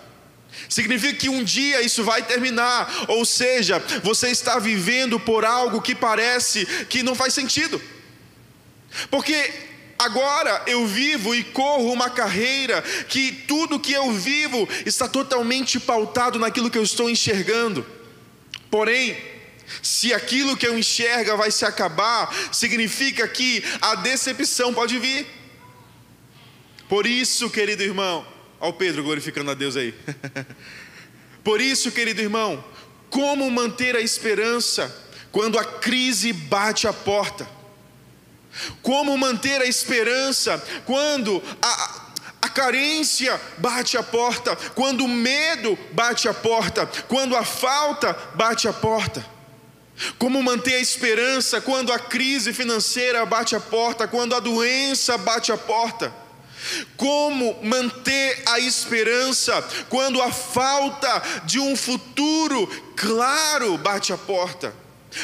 Significa 0.68 1.14
que 1.14 1.30
um 1.30 1.44
dia 1.44 1.82
isso 1.82 2.04
vai 2.04 2.24
terminar, 2.24 3.06
ou 3.08 3.24
seja, 3.24 3.80
você 4.04 4.30
está 4.30 4.60
vivendo 4.60 5.20
por 5.20 5.46
algo 5.46 5.82
que 5.82 5.96
parece 5.96 6.66
que 6.88 7.04
não 7.04 7.16
faz 7.16 7.34
sentido. 7.34 7.82
Porque 9.10 9.52
agora 9.98 10.64
eu 10.68 10.86
vivo 10.86 11.36
e 11.36 11.44
corro 11.44 11.92
uma 11.92 12.10
carreira 12.10 12.82
que 13.08 13.32
tudo 13.32 13.80
que 13.80 13.94
eu 13.94 14.12
vivo 14.12 14.68
está 14.86 15.08
totalmente 15.08 15.80
pautado 15.80 16.40
naquilo 16.40 16.70
que 16.70 16.78
eu 16.78 16.84
estou 16.84 17.10
enxergando. 17.10 17.86
Porém, 18.70 19.18
se 19.82 20.14
aquilo 20.14 20.58
que 20.58 20.66
eu 20.66 20.78
enxerga 20.78 21.36
vai 21.36 21.52
se 21.52 21.66
acabar, 21.66 22.34
significa 22.52 23.28
que 23.28 23.64
a 23.82 23.96
decepção 23.96 24.74
pode 24.74 24.98
vir. 24.98 25.28
Por 26.88 27.06
isso, 27.06 27.50
querido 27.50 27.84
irmão, 27.84 28.26
Olha 28.60 28.70
o 28.72 28.74
Pedro 28.74 29.04
glorificando 29.04 29.52
a 29.52 29.54
Deus 29.54 29.76
aí. 29.78 29.94
Por 31.44 31.62
isso, 31.62 31.92
querido 31.92 32.22
irmão, 32.22 32.64
como 33.10 33.50
manter 33.50 33.96
a 33.96 34.02
esperança 34.02 34.94
quando 35.32 35.58
a 35.58 35.64
crise 35.64 36.34
bate 36.34 36.88
a 36.88 36.94
porta? 36.94 37.48
Como 38.82 39.18
manter 39.18 39.62
a 39.62 39.66
esperança 39.66 40.62
quando 40.86 41.42
a, 41.62 42.12
a 42.42 42.50
carência 42.50 43.40
bate 43.58 43.98
a 43.98 44.04
porta, 44.04 44.56
quando 44.76 45.06
o 45.06 45.08
medo 45.08 45.78
bate 45.94 46.28
a 46.28 46.34
porta, 46.34 46.86
quando 47.08 47.38
a 47.38 47.46
falta 47.46 48.14
bate 48.36 48.68
a 48.68 48.74
porta? 48.74 49.26
Como 50.18 50.42
manter 50.42 50.76
a 50.76 50.80
esperança 50.80 51.62
quando 51.62 51.92
a 51.92 52.00
crise 52.00 52.54
financeira 52.54 53.26
bate 53.26 53.56
a 53.56 53.60
porta, 53.60 54.08
quando 54.08 54.36
a 54.36 54.40
doença 54.40 55.18
bate 55.18 55.52
a 55.52 55.58
porta? 55.58 56.14
Como 56.98 57.58
manter 57.64 58.44
a 58.46 58.60
esperança 58.60 59.62
quando 59.90 60.22
a 60.22 60.32
falta 60.32 61.42
de 61.46 61.60
um 61.60 61.76
futuro 61.76 62.68
claro 62.96 63.78
bate 63.78 64.12
a 64.12 64.18
porta? 64.18 64.74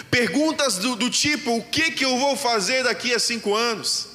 Perguntas 0.09 0.77
do, 0.77 0.95
do 0.95 1.09
tipo: 1.09 1.55
o 1.57 1.63
que, 1.63 1.91
que 1.91 2.05
eu 2.05 2.17
vou 2.17 2.35
fazer 2.35 2.83
daqui 2.83 3.13
a 3.13 3.19
cinco 3.19 3.53
anos? 3.55 4.07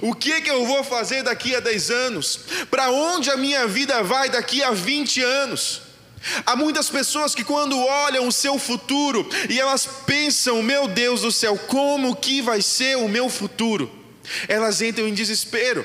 O 0.00 0.14
que, 0.14 0.40
que 0.40 0.50
eu 0.50 0.64
vou 0.64 0.84
fazer 0.84 1.22
daqui 1.22 1.54
a 1.54 1.60
dez 1.60 1.90
anos? 1.90 2.40
Para 2.70 2.90
onde 2.90 3.30
a 3.30 3.36
minha 3.36 3.66
vida 3.66 4.02
vai 4.02 4.28
daqui 4.28 4.62
a 4.62 4.70
vinte 4.70 5.20
anos? 5.20 5.82
Há 6.46 6.54
muitas 6.54 6.88
pessoas 6.88 7.34
que, 7.34 7.42
quando 7.42 7.76
olham 7.76 8.28
o 8.28 8.32
seu 8.32 8.58
futuro 8.58 9.28
e 9.50 9.58
elas 9.58 9.86
pensam: 10.06 10.62
meu 10.62 10.86
Deus 10.86 11.22
do 11.22 11.32
céu, 11.32 11.58
como 11.66 12.14
que 12.16 12.40
vai 12.40 12.62
ser 12.62 12.96
o 12.96 13.08
meu 13.08 13.28
futuro? 13.28 13.90
Elas 14.48 14.80
entram 14.80 15.08
em 15.08 15.14
desespero. 15.14 15.84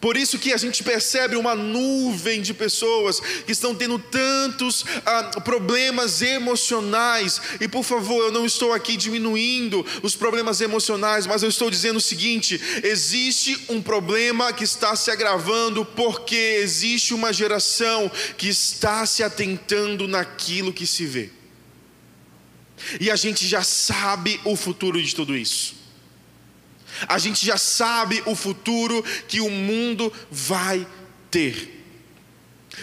Por 0.00 0.16
isso 0.16 0.38
que 0.38 0.52
a 0.52 0.56
gente 0.56 0.84
percebe 0.84 1.34
uma 1.34 1.56
nuvem 1.56 2.40
de 2.40 2.54
pessoas 2.54 3.18
que 3.18 3.50
estão 3.50 3.74
tendo 3.74 3.98
tantos 3.98 4.84
ah, 5.04 5.40
problemas 5.40 6.22
emocionais. 6.22 7.40
E 7.60 7.66
por 7.66 7.82
favor, 7.82 8.22
eu 8.22 8.30
não 8.30 8.46
estou 8.46 8.72
aqui 8.72 8.96
diminuindo 8.96 9.84
os 10.00 10.14
problemas 10.14 10.60
emocionais, 10.60 11.26
mas 11.26 11.42
eu 11.42 11.48
estou 11.48 11.68
dizendo 11.68 11.96
o 11.96 12.00
seguinte: 12.00 12.60
existe 12.84 13.58
um 13.68 13.82
problema 13.82 14.52
que 14.52 14.62
está 14.62 14.94
se 14.94 15.10
agravando 15.10 15.84
porque 15.84 16.60
existe 16.62 17.12
uma 17.12 17.32
geração 17.32 18.10
que 18.36 18.48
está 18.48 19.04
se 19.04 19.24
atentando 19.24 20.06
naquilo 20.06 20.72
que 20.72 20.86
se 20.86 21.06
vê. 21.06 21.30
E 23.00 23.10
a 23.10 23.16
gente 23.16 23.48
já 23.48 23.64
sabe 23.64 24.40
o 24.44 24.54
futuro 24.54 25.02
de 25.02 25.12
tudo 25.12 25.36
isso. 25.36 25.74
A 27.06 27.18
gente 27.18 27.44
já 27.44 27.56
sabe 27.56 28.22
o 28.26 28.34
futuro 28.34 29.04
que 29.26 29.40
o 29.40 29.50
mundo 29.50 30.12
vai 30.30 30.86
ter. 31.30 31.78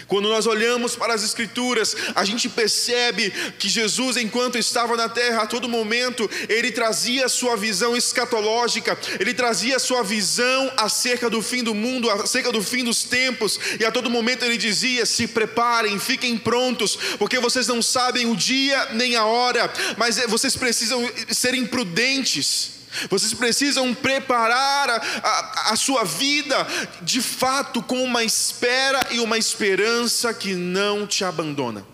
Quando 0.06 0.28
nós 0.28 0.46
olhamos 0.46 0.94
para 0.94 1.14
as 1.14 1.24
Escrituras, 1.24 1.96
a 2.14 2.24
gente 2.24 2.48
percebe 2.48 3.30
que 3.58 3.68
Jesus, 3.68 4.16
enquanto 4.16 4.58
estava 4.58 4.96
na 4.96 5.08
terra, 5.08 5.42
a 5.42 5.46
todo 5.46 5.68
momento, 5.68 6.28
ele 6.48 6.70
trazia 6.70 7.28
sua 7.28 7.56
visão 7.56 7.96
escatológica, 7.96 8.98
ele 9.18 9.32
trazia 9.32 9.78
sua 9.78 10.02
visão 10.02 10.70
acerca 10.76 11.30
do 11.30 11.40
fim 11.40 11.62
do 11.62 11.74
mundo, 11.74 12.10
acerca 12.10 12.52
do 12.52 12.62
fim 12.62 12.84
dos 12.84 13.04
tempos, 13.04 13.58
e 13.80 13.84
a 13.84 13.90
todo 13.90 14.10
momento 14.10 14.44
ele 14.44 14.56
dizia: 14.56 15.06
se 15.06 15.26
preparem, 15.26 15.98
fiquem 15.98 16.36
prontos, 16.36 16.96
porque 17.18 17.38
vocês 17.38 17.66
não 17.66 17.80
sabem 17.80 18.26
o 18.30 18.36
dia 18.36 18.90
nem 18.92 19.16
a 19.16 19.24
hora, 19.24 19.72
mas 19.96 20.18
vocês 20.28 20.56
precisam 20.56 21.08
ser 21.30 21.54
imprudentes. 21.54 22.75
Vocês 23.10 23.34
precisam 23.34 23.94
preparar 23.94 24.90
a, 24.90 24.96
a, 24.96 25.72
a, 25.72 25.76
sua 25.76 26.04
vida 26.04 26.66
de 27.02 27.20
fato 27.20 27.82
com 27.82 28.02
uma 28.02 28.24
espera 28.24 29.00
e 29.10 29.20
uma 29.20 29.38
esperança 29.38 30.32
que 30.32 30.54
não 30.54 31.06
te 31.06 31.24
abandona. 31.24 31.86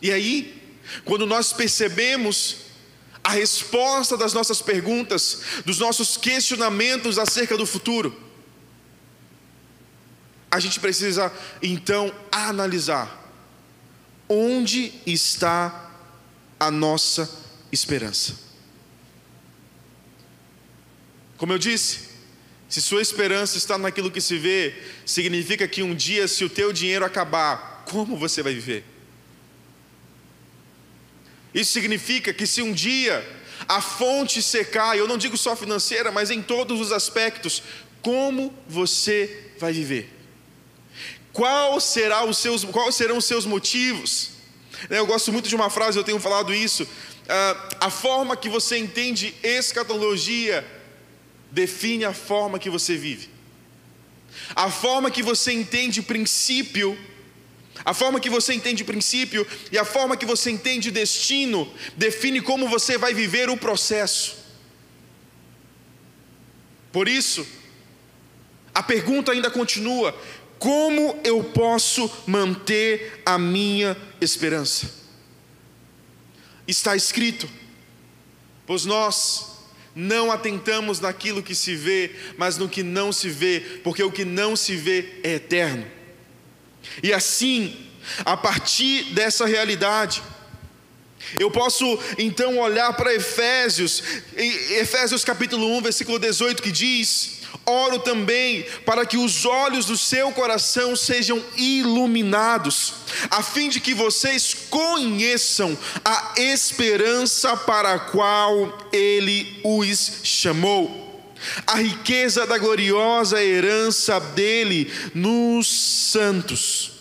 E 0.00 0.12
aí, 0.12 0.62
quando 1.04 1.26
nós 1.26 1.52
percebemos 1.52 2.58
a 3.24 3.30
resposta 3.30 4.16
das 4.16 4.32
nossas 4.32 4.62
perguntas, 4.62 5.40
dos 5.64 5.78
nossos 5.78 6.16
questionamentos 6.16 7.18
acerca 7.18 7.56
do 7.56 7.66
futuro, 7.66 8.14
a 10.50 10.60
gente 10.60 10.78
precisa 10.78 11.32
então 11.60 12.14
analisar 12.30 13.24
onde 14.28 14.92
está 15.04 15.90
a 16.58 16.70
nossa 16.70 17.28
esperança. 17.70 18.45
Como 21.36 21.52
eu 21.52 21.58
disse, 21.58 22.08
se 22.68 22.80
sua 22.80 23.00
esperança 23.00 23.58
está 23.58 23.78
naquilo 23.78 24.10
que 24.10 24.20
se 24.20 24.38
vê, 24.38 24.74
significa 25.04 25.68
que 25.68 25.82
um 25.82 25.94
dia, 25.94 26.26
se 26.26 26.44
o 26.44 26.50
teu 26.50 26.72
dinheiro 26.72 27.04
acabar, 27.04 27.84
como 27.88 28.16
você 28.16 28.42
vai 28.42 28.54
viver? 28.54 28.84
Isso 31.54 31.72
significa 31.72 32.34
que 32.34 32.46
se 32.46 32.60
um 32.60 32.72
dia 32.72 33.24
a 33.68 33.80
fonte 33.80 34.42
secar, 34.42 34.96
eu 34.96 35.08
não 35.08 35.16
digo 35.16 35.36
só 35.36 35.56
financeira, 35.56 36.10
mas 36.10 36.30
em 36.30 36.42
todos 36.42 36.80
os 36.80 36.92
aspectos, 36.92 37.62
como 38.02 38.52
você 38.68 39.52
vai 39.58 39.72
viver? 39.72 40.12
Qual 41.32 41.80
será 41.80 42.24
os 42.24 42.38
seus, 42.38 42.64
quais 42.64 42.94
serão 42.94 43.18
os 43.18 43.24
seus 43.24 43.46
motivos? 43.46 44.30
Eu 44.90 45.06
gosto 45.06 45.32
muito 45.32 45.48
de 45.48 45.54
uma 45.54 45.70
frase, 45.70 45.98
eu 45.98 46.04
tenho 46.04 46.18
falado 46.18 46.52
isso. 46.52 46.86
Ah, 47.28 47.68
a 47.80 47.90
forma 47.90 48.36
que 48.36 48.48
você 48.48 48.76
entende 48.76 49.34
escatologia 49.42 50.64
define 51.50 52.04
a 52.04 52.12
forma 52.12 52.58
que 52.58 52.70
você 52.70 52.96
vive. 52.96 53.28
A 54.54 54.70
forma 54.70 55.10
que 55.10 55.22
você 55.22 55.52
entende 55.52 56.02
princípio, 56.02 56.98
a 57.84 57.94
forma 57.94 58.20
que 58.20 58.30
você 58.30 58.54
entende 58.54 58.84
princípio 58.84 59.46
e 59.70 59.78
a 59.78 59.84
forma 59.84 60.16
que 60.16 60.26
você 60.26 60.50
entende 60.50 60.90
destino 60.90 61.72
define 61.96 62.40
como 62.40 62.68
você 62.68 62.98
vai 62.98 63.14
viver 63.14 63.48
o 63.50 63.56
processo. 63.56 64.36
Por 66.92 67.08
isso, 67.08 67.46
a 68.74 68.82
pergunta 68.82 69.32
ainda 69.32 69.50
continua: 69.50 70.18
como 70.58 71.20
eu 71.24 71.44
posso 71.44 72.10
manter 72.26 73.22
a 73.24 73.38
minha 73.38 73.96
esperança? 74.20 74.90
Está 76.66 76.96
escrito, 76.96 77.48
pois 78.66 78.84
nós 78.84 79.55
não 79.96 80.30
atentamos 80.30 81.00
naquilo 81.00 81.42
que 81.42 81.54
se 81.54 81.74
vê, 81.74 82.10
mas 82.36 82.58
no 82.58 82.68
que 82.68 82.82
não 82.82 83.10
se 83.10 83.30
vê, 83.30 83.80
porque 83.82 84.02
o 84.02 84.12
que 84.12 84.26
não 84.26 84.54
se 84.54 84.76
vê 84.76 85.14
é 85.24 85.34
eterno. 85.36 85.86
E 87.02 87.14
assim, 87.14 87.74
a 88.22 88.36
partir 88.36 89.04
dessa 89.14 89.46
realidade, 89.46 90.22
eu 91.38 91.50
posso 91.50 91.98
então 92.18 92.58
olhar 92.58 92.92
para 92.92 93.14
Efésios, 93.14 94.02
Efésios 94.36 95.24
capítulo 95.24 95.66
1, 95.78 95.82
versículo 95.82 96.18
18, 96.18 96.62
que 96.62 96.70
diz: 96.70 97.35
Oro 97.64 97.98
também 97.98 98.64
para 98.84 99.06
que 99.06 99.16
os 99.16 99.44
olhos 99.44 99.86
do 99.86 99.96
seu 99.96 100.32
coração 100.32 100.94
sejam 100.94 101.42
iluminados, 101.56 102.94
a 103.30 103.42
fim 103.42 103.68
de 103.68 103.80
que 103.80 103.94
vocês 103.94 104.54
conheçam 104.68 105.76
a 106.04 106.34
esperança 106.36 107.56
para 107.56 107.94
a 107.94 107.98
qual 107.98 108.76
ele 108.92 109.60
os 109.64 110.20
chamou 110.24 111.06
a 111.66 111.76
riqueza 111.76 112.46
da 112.46 112.58
gloriosa 112.58 113.42
herança 113.42 114.18
dele 114.18 114.92
nos 115.14 115.66
santos. 116.10 116.92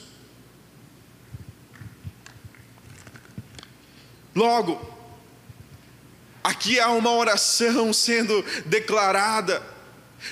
Logo, 4.35 4.81
aqui 6.43 6.79
há 6.79 6.89
uma 6.89 7.11
oração 7.11 7.91
sendo 7.93 8.43
declarada 8.65 9.74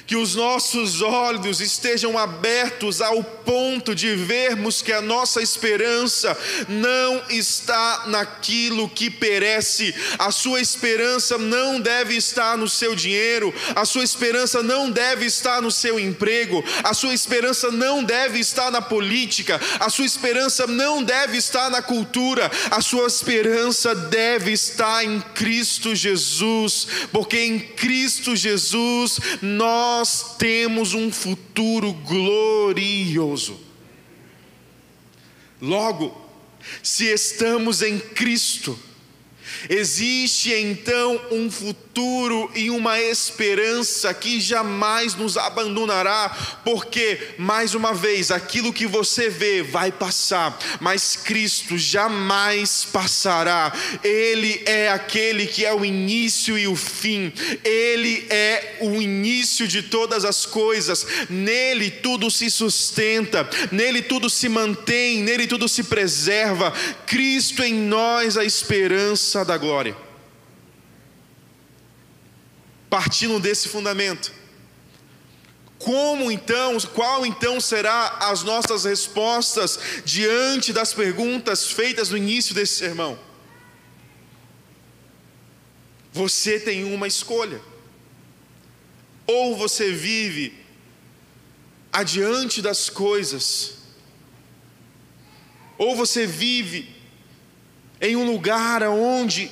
que 0.06 0.16
os 0.16 0.36
nossos 0.36 1.02
olhos 1.02 1.62
estejam 1.62 2.18
abertos 2.18 3.02
ao 3.02 3.24
ponto 3.24 3.96
de 3.96 4.16
vermos 4.16 4.82
que 4.82 4.92
a 4.92 5.02
nossa 5.02 5.42
esperança 5.42 6.38
não 6.68 7.22
está 7.30 8.04
naquilo 8.08 8.90
que 8.90 9.10
perece, 9.10 9.94
a 10.20 10.32
sua 10.32 10.60
esperança 10.62 11.38
não 11.38 11.80
deve 11.80 12.16
estar 12.16 12.58
no 12.58 12.68
seu 12.68 12.96
dinheiro, 12.96 13.54
a 13.76 13.86
sua 13.86 14.04
esperança 14.04 14.62
não 14.62 14.90
deve 14.90 15.26
estar 15.26 15.62
no 15.62 15.72
seu 15.72 16.00
emprego, 16.00 16.64
a 16.84 16.94
sua 16.94 17.14
esperança 17.14 17.72
não 17.72 18.04
deve 18.04 18.40
estar 18.40 18.72
na 18.72 18.82
política, 18.82 19.60
a 19.80 19.90
sua 19.90 20.06
esperança 20.06 20.68
não 20.68 21.04
deve 21.04 21.38
estar 21.38 21.70
na 21.70 21.82
cultura, 21.82 22.52
a 22.72 22.82
sua 22.82 23.08
esperança 23.08 23.96
deve 23.96 24.52
estar 24.52 25.04
em 25.04 25.22
Cristo 25.34 25.96
Jesus, 25.96 26.88
porque 27.12 27.40
em 27.40 27.60
Cristo 27.60 28.36
Jesus 28.36 29.20
nós 29.42 29.83
nós 29.84 30.38
temos 30.38 30.94
um 30.94 31.12
futuro 31.12 31.92
glorioso. 31.92 33.60
Logo, 35.62 36.18
se 36.82 37.06
estamos 37.08 37.82
em 37.82 38.00
Cristo, 38.00 38.80
existe 39.70 40.52
então 40.52 41.20
um 41.32 41.50
futuro 41.50 42.52
e 42.56 42.70
uma 42.70 43.00
esperança 43.00 44.14
que 44.14 44.42
jamais 44.42 45.16
nos 45.16 45.38
abandonará, 45.38 46.60
porque, 46.66 47.20
mais 47.38 47.76
uma 47.76 47.94
vez, 47.94 48.32
aquilo 48.32 48.74
que 48.74 48.88
você 48.88 49.30
vê 49.30 49.62
vai 49.62 49.92
passar, 49.92 50.58
mas 50.80 51.16
Cristo 51.16 51.78
jamais 51.78 52.86
passará. 52.86 53.72
Ele 54.04 54.62
é 54.66 54.90
aquele 54.90 55.46
que 55.46 55.66
é 55.66 55.74
o 55.74 55.86
início 55.86 56.58
e 56.58 56.68
o 56.68 56.76
fim, 56.76 57.32
Ele 57.64 58.26
é 58.30 58.78
o 58.82 59.02
início 59.02 59.68
de 59.68 59.84
todas 59.84 60.26
as 60.26 60.46
coisas, 60.46 61.06
nele 61.30 61.92
tudo 61.92 62.32
se 62.32 62.50
sustenta, 62.50 63.48
nele 63.72 64.02
tudo 64.02 64.30
se 64.30 64.50
mantém, 64.50 65.22
nele 65.22 65.48
tudo 65.48 65.68
se 65.68 65.84
preserva. 65.84 66.74
Cristo 67.06 67.64
em 67.64 67.74
nós, 67.74 68.38
a 68.38 68.44
esperança 68.44 69.46
da 69.46 69.53
glória 69.58 69.96
partindo 72.94 73.40
desse 73.40 73.70
fundamento. 73.70 74.32
Como 75.80 76.32
então, 76.32 76.80
qual 76.94 77.26
então 77.26 77.60
será 77.60 78.20
as 78.20 78.44
nossas 78.44 78.84
respostas 78.84 79.80
diante 80.06 80.72
das 80.72 80.94
perguntas 80.94 81.72
feitas 81.72 82.12
no 82.12 82.18
início 82.18 82.54
desse 82.54 82.76
sermão? 82.76 83.18
Você 86.12 86.60
tem 86.60 86.84
uma 86.84 87.08
escolha. 87.08 87.60
Ou 89.26 89.58
você 89.58 89.92
vive 89.92 90.54
adiante 91.92 92.62
das 92.62 92.92
coisas, 92.92 93.74
ou 95.80 95.96
você 95.96 96.28
vive 96.28 96.93
em 98.04 98.18
um 98.18 98.30
lugar 98.30 98.84
onde 98.84 99.50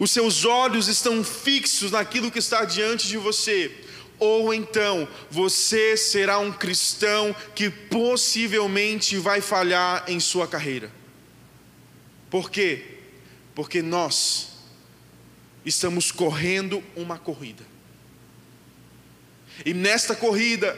os 0.00 0.10
seus 0.10 0.46
olhos 0.46 0.88
estão 0.88 1.22
fixos 1.22 1.90
naquilo 1.90 2.30
que 2.30 2.38
está 2.38 2.64
diante 2.64 3.06
de 3.06 3.18
você, 3.18 3.70
ou 4.18 4.54
então 4.54 5.06
você 5.30 5.94
será 5.98 6.38
um 6.38 6.50
cristão 6.50 7.36
que 7.54 7.68
possivelmente 7.68 9.18
vai 9.18 9.42
falhar 9.42 10.02
em 10.08 10.18
sua 10.18 10.48
carreira. 10.48 10.90
Por 12.30 12.50
quê? 12.50 13.00
Porque 13.54 13.82
nós 13.82 14.48
estamos 15.62 16.10
correndo 16.10 16.82
uma 16.96 17.18
corrida. 17.18 17.64
E 19.66 19.74
nesta 19.74 20.16
corrida, 20.16 20.74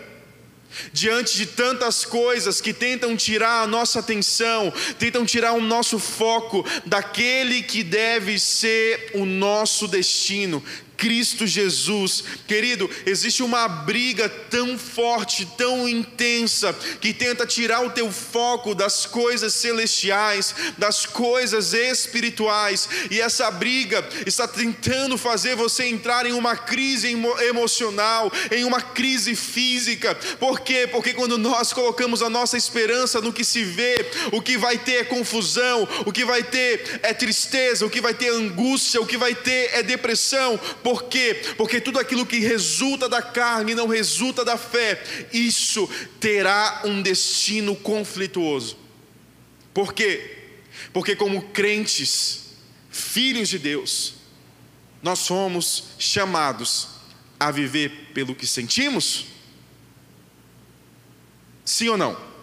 diante 0.93 1.37
de 1.37 1.47
tantas 1.47 2.05
coisas 2.05 2.61
que 2.61 2.73
tentam 2.73 3.17
tirar 3.17 3.63
a 3.63 3.67
nossa 3.67 4.01
atenção, 4.01 4.73
tentam 4.99 5.25
tirar 5.25 5.53
o 5.53 5.61
nosso 5.61 5.99
foco 5.99 6.65
daquele 6.87 7.63
que 7.63 7.83
deve 7.83 8.39
ser 8.39 9.11
o 9.15 9.25
nosso 9.25 9.87
destino, 9.89 10.63
Cristo 11.05 11.47
Jesus. 11.47 12.25
Querido, 12.49 12.89
existe 13.05 13.43
uma 13.43 13.69
briga 13.69 14.27
tão 14.27 14.79
forte, 14.79 15.45
tão 15.45 15.87
intensa, 15.87 16.73
que 16.99 17.13
tenta 17.13 17.45
tirar 17.47 17.85
o 17.85 17.91
teu 17.91 18.11
foco 18.11 18.75
das 18.75 19.05
coisas 19.05 19.53
celestiais, 19.53 20.55
das 20.79 21.05
coisas 21.05 21.75
espirituais, 21.75 22.89
e 23.11 23.21
essa 23.21 23.51
briga 23.51 24.03
está 24.25 24.49
tentando 24.49 25.19
fazer 25.19 25.55
você 25.55 25.85
entrar 25.85 26.25
em 26.25 26.33
uma 26.33 26.57
crise 26.57 27.15
emocional, 27.47 28.33
em 28.51 28.65
uma 28.65 28.81
crise 28.81 29.37
física. 29.37 30.15
Por 30.41 30.61
quê? 30.61 30.89
Porque 30.91 31.13
quando 31.13 31.37
nós 31.37 31.71
colocamos 31.71 32.23
a 32.23 32.31
nossa 32.31 32.57
esperança 32.57 33.21
no 33.21 33.31
que 33.31 33.45
se 33.45 33.63
vê, 33.63 34.11
o 34.33 34.41
que 34.41 34.57
vai 34.57 34.79
ter 34.79 34.95
é 34.95 35.05
confusão, 35.05 35.87
o 36.07 36.13
que 36.13 36.25
vai 36.25 36.43
ter 36.43 37.01
é 37.03 37.13
tristeza, 37.13 37.85
o 37.85 37.91
que 37.91 38.01
vai 38.01 38.15
ter 38.15 38.29
é 38.29 38.31
angústia, 38.31 39.03
o 39.03 39.07
que 39.07 39.19
vai 39.19 39.35
ter 39.35 39.69
é 39.75 39.83
depressão 39.83 40.59
por 40.83 40.94
quê? 41.03 41.43
Porque 41.57 41.81
tudo 41.81 41.99
aquilo 41.99 42.25
que 42.25 42.39
resulta 42.39 43.09
da 43.09 43.21
carne 43.21 43.75
não 43.75 43.89
resulta 43.89 44.45
da 44.45 44.57
fé, 44.57 45.03
isso 45.33 45.89
terá 46.21 46.83
um 46.85 47.03
destino 47.03 47.75
conflituoso. 47.75 48.79
Por 49.75 49.93
quê? 49.93 50.39
Porque, 50.93 51.17
como 51.17 51.49
crentes, 51.49 52.45
filhos 52.91 53.49
de 53.49 53.59
Deus, 53.59 54.15
nós 55.03 55.19
somos 55.19 55.89
chamados 55.99 56.89
a 57.39 57.51
viver 57.51 58.11
pelo 58.15 58.35
que 58.35 58.47
sentimos? 58.47 59.27
Sim 61.65 61.89
ou 61.89 61.97
não? 61.97 62.34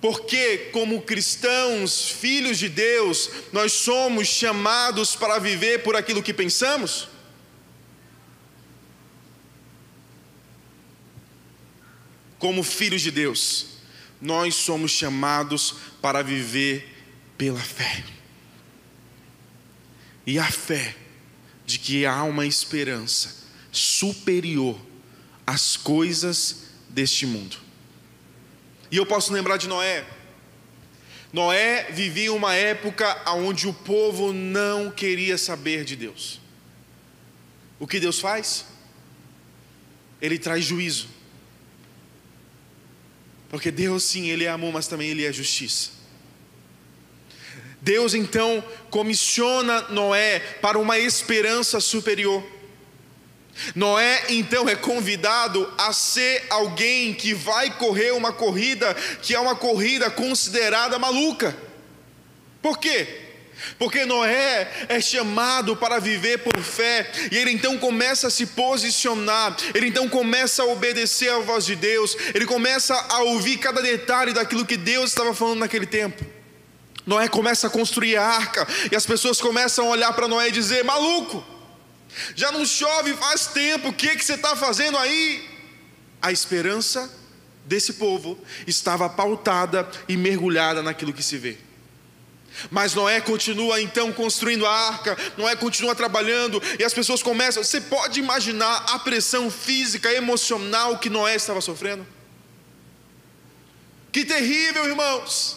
Porque, 0.00 0.70
como 0.72 1.02
cristãos, 1.02 2.08
filhos 2.08 2.58
de 2.58 2.68
Deus, 2.68 3.30
nós 3.52 3.72
somos 3.72 4.28
chamados 4.28 5.16
para 5.16 5.38
viver 5.38 5.82
por 5.82 5.96
aquilo 5.96 6.22
que 6.22 6.32
pensamos? 6.32 7.08
Como 12.38 12.62
filhos 12.62 13.02
de 13.02 13.10
Deus, 13.10 13.66
nós 14.20 14.54
somos 14.54 14.92
chamados 14.92 15.74
para 16.00 16.22
viver 16.22 16.96
pela 17.36 17.60
fé. 17.60 18.04
E 20.24 20.38
a 20.38 20.48
fé 20.48 20.94
de 21.66 21.78
que 21.78 22.06
há 22.06 22.22
uma 22.22 22.46
esperança 22.46 23.36
superior 23.72 24.80
às 25.44 25.76
coisas 25.76 26.68
deste 26.88 27.26
mundo. 27.26 27.67
E 28.90 28.96
eu 28.96 29.06
posso 29.06 29.32
lembrar 29.32 29.56
de 29.56 29.68
Noé, 29.68 30.04
Noé 31.32 31.88
vivia 31.90 32.32
uma 32.32 32.54
época 32.54 33.22
onde 33.34 33.68
o 33.68 33.72
povo 33.72 34.32
não 34.32 34.90
queria 34.90 35.36
saber 35.36 35.84
de 35.84 35.94
Deus. 35.94 36.40
O 37.78 37.86
que 37.86 38.00
Deus 38.00 38.18
faz? 38.18 38.64
Ele 40.20 40.38
traz 40.38 40.64
juízo. 40.64 41.08
Porque 43.50 43.70
Deus, 43.70 44.04
sim, 44.04 44.28
Ele 44.28 44.44
é 44.44 44.48
amor, 44.48 44.72
mas 44.72 44.86
também 44.86 45.10
Ele 45.10 45.24
é 45.24 45.32
justiça. 45.32 45.90
Deus 47.80 48.14
então 48.14 48.64
comissiona 48.90 49.82
Noé 49.90 50.40
para 50.40 50.78
uma 50.78 50.98
esperança 50.98 51.78
superior. 51.78 52.44
Noé 53.74 54.24
então 54.28 54.68
é 54.68 54.76
convidado 54.76 55.72
a 55.76 55.92
ser 55.92 56.46
alguém 56.50 57.12
que 57.14 57.34
vai 57.34 57.70
correr 57.70 58.12
uma 58.12 58.32
corrida 58.32 58.94
que 59.22 59.34
é 59.34 59.40
uma 59.40 59.56
corrida 59.56 60.10
considerada 60.10 60.98
maluca. 60.98 61.56
Por 62.62 62.78
quê? 62.78 63.26
Porque 63.78 64.04
Noé 64.04 64.70
é 64.88 65.00
chamado 65.00 65.76
para 65.76 65.98
viver 65.98 66.38
por 66.38 66.60
fé, 66.60 67.10
e 67.30 67.36
ele 67.36 67.50
então 67.50 67.76
começa 67.76 68.28
a 68.28 68.30
se 68.30 68.46
posicionar, 68.46 69.56
ele 69.74 69.88
então 69.88 70.08
começa 70.08 70.62
a 70.62 70.66
obedecer 70.66 71.28
à 71.30 71.38
voz 71.38 71.66
de 71.66 71.74
Deus, 71.74 72.16
ele 72.34 72.46
começa 72.46 72.94
a 72.94 73.22
ouvir 73.22 73.58
cada 73.58 73.82
detalhe 73.82 74.32
daquilo 74.32 74.66
que 74.66 74.76
Deus 74.76 75.10
estava 75.10 75.34
falando 75.34 75.60
naquele 75.60 75.86
tempo. 75.86 76.24
Noé 77.04 77.26
começa 77.26 77.66
a 77.66 77.70
construir 77.70 78.16
a 78.16 78.24
arca, 78.24 78.66
e 78.92 78.94
as 78.94 79.06
pessoas 79.06 79.40
começam 79.40 79.86
a 79.86 79.90
olhar 79.90 80.12
para 80.12 80.28
Noé 80.28 80.48
e 80.48 80.52
dizer: 80.52 80.84
maluco, 80.84 81.44
já 82.34 82.52
não 82.52 82.64
chove 82.64 83.14
faz 83.14 83.46
tempo, 83.48 83.88
o 83.88 83.92
que, 83.92 84.16
que 84.16 84.24
você 84.24 84.34
está 84.34 84.56
fazendo 84.56 84.96
aí? 84.98 85.48
A 86.20 86.32
esperança 86.32 87.10
desse 87.64 87.94
povo 87.94 88.38
estava 88.66 89.08
pautada 89.08 89.88
e 90.08 90.16
mergulhada 90.16 90.82
naquilo 90.82 91.12
que 91.12 91.22
se 91.22 91.36
vê. 91.36 91.58
Mas 92.70 92.94
Noé 92.94 93.20
continua 93.20 93.80
então 93.80 94.12
construindo 94.12 94.66
a 94.66 94.88
arca, 94.88 95.16
Noé 95.36 95.54
continua 95.54 95.94
trabalhando, 95.94 96.60
e 96.78 96.84
as 96.84 96.92
pessoas 96.92 97.22
começam. 97.22 97.62
Você 97.62 97.80
pode 97.80 98.18
imaginar 98.18 98.86
a 98.88 98.98
pressão 98.98 99.50
física, 99.50 100.12
emocional 100.12 100.98
que 100.98 101.10
Noé 101.10 101.36
estava 101.36 101.60
sofrendo? 101.60 102.06
Que 104.10 104.24
terrível, 104.24 104.86
irmãos! 104.86 105.56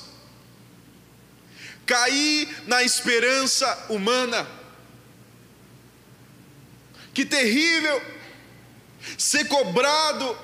Cair 1.86 2.48
na 2.68 2.84
esperança 2.84 3.86
humana. 3.90 4.48
Que 7.14 7.26
terrível! 7.26 8.02
Ser 9.18 9.46
cobrado, 9.48 10.38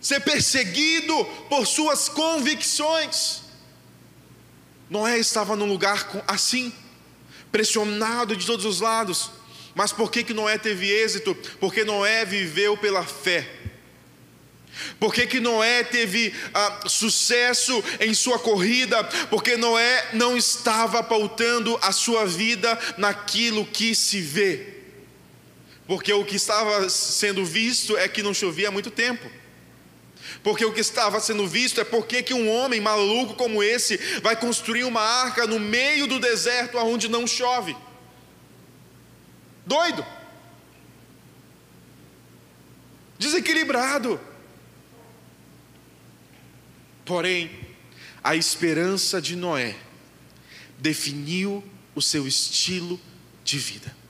ser 0.00 0.20
perseguido 0.20 1.24
por 1.48 1.66
suas 1.66 2.08
convicções. 2.08 3.42
Noé 4.90 5.18
estava 5.18 5.56
num 5.56 5.66
lugar 5.66 6.10
assim, 6.26 6.72
pressionado 7.50 8.36
de 8.36 8.44
todos 8.44 8.66
os 8.66 8.80
lados. 8.80 9.30
Mas 9.74 9.92
por 9.92 10.10
que, 10.10 10.22
que 10.22 10.34
Noé 10.34 10.58
teve 10.58 10.86
êxito? 10.90 11.34
Porque 11.58 11.84
Noé 11.84 12.26
viveu 12.26 12.76
pela 12.76 13.02
fé. 13.02 13.48
Por 14.98 15.12
que, 15.12 15.26
que 15.26 15.40
Noé 15.40 15.84
teve 15.84 16.34
ah, 16.52 16.80
sucesso 16.86 17.82
em 18.00 18.12
sua 18.14 18.38
corrida? 18.38 19.02
Porque 19.30 19.56
Noé 19.56 20.10
não 20.12 20.36
estava 20.36 21.02
pautando 21.02 21.78
a 21.82 21.92
sua 21.92 22.26
vida 22.26 22.78
naquilo 22.98 23.64
que 23.64 23.94
se 23.94 24.20
vê. 24.20 24.81
Porque 25.92 26.10
o 26.10 26.24
que 26.24 26.36
estava 26.36 26.88
sendo 26.88 27.44
visto 27.44 27.98
é 27.98 28.08
que 28.08 28.22
não 28.22 28.32
chovia 28.32 28.68
há 28.68 28.70
muito 28.70 28.90
tempo. 28.90 29.30
Porque 30.42 30.64
o 30.64 30.72
que 30.72 30.80
estava 30.80 31.20
sendo 31.20 31.46
visto 31.46 31.82
é 31.82 31.84
porque 31.84 32.22
que 32.22 32.32
um 32.32 32.48
homem 32.48 32.80
maluco 32.80 33.34
como 33.34 33.62
esse 33.62 33.98
vai 34.22 34.34
construir 34.34 34.84
uma 34.84 35.02
arca 35.02 35.46
no 35.46 35.60
meio 35.60 36.06
do 36.06 36.18
deserto 36.18 36.78
onde 36.78 37.10
não 37.10 37.26
chove. 37.26 37.76
Doido. 39.66 40.02
Desequilibrado. 43.18 44.18
Porém, 47.04 47.50
a 48.24 48.34
esperança 48.34 49.20
de 49.20 49.36
Noé 49.36 49.76
definiu 50.78 51.62
o 51.94 52.00
seu 52.00 52.26
estilo 52.26 52.98
de 53.44 53.58
vida 53.58 54.01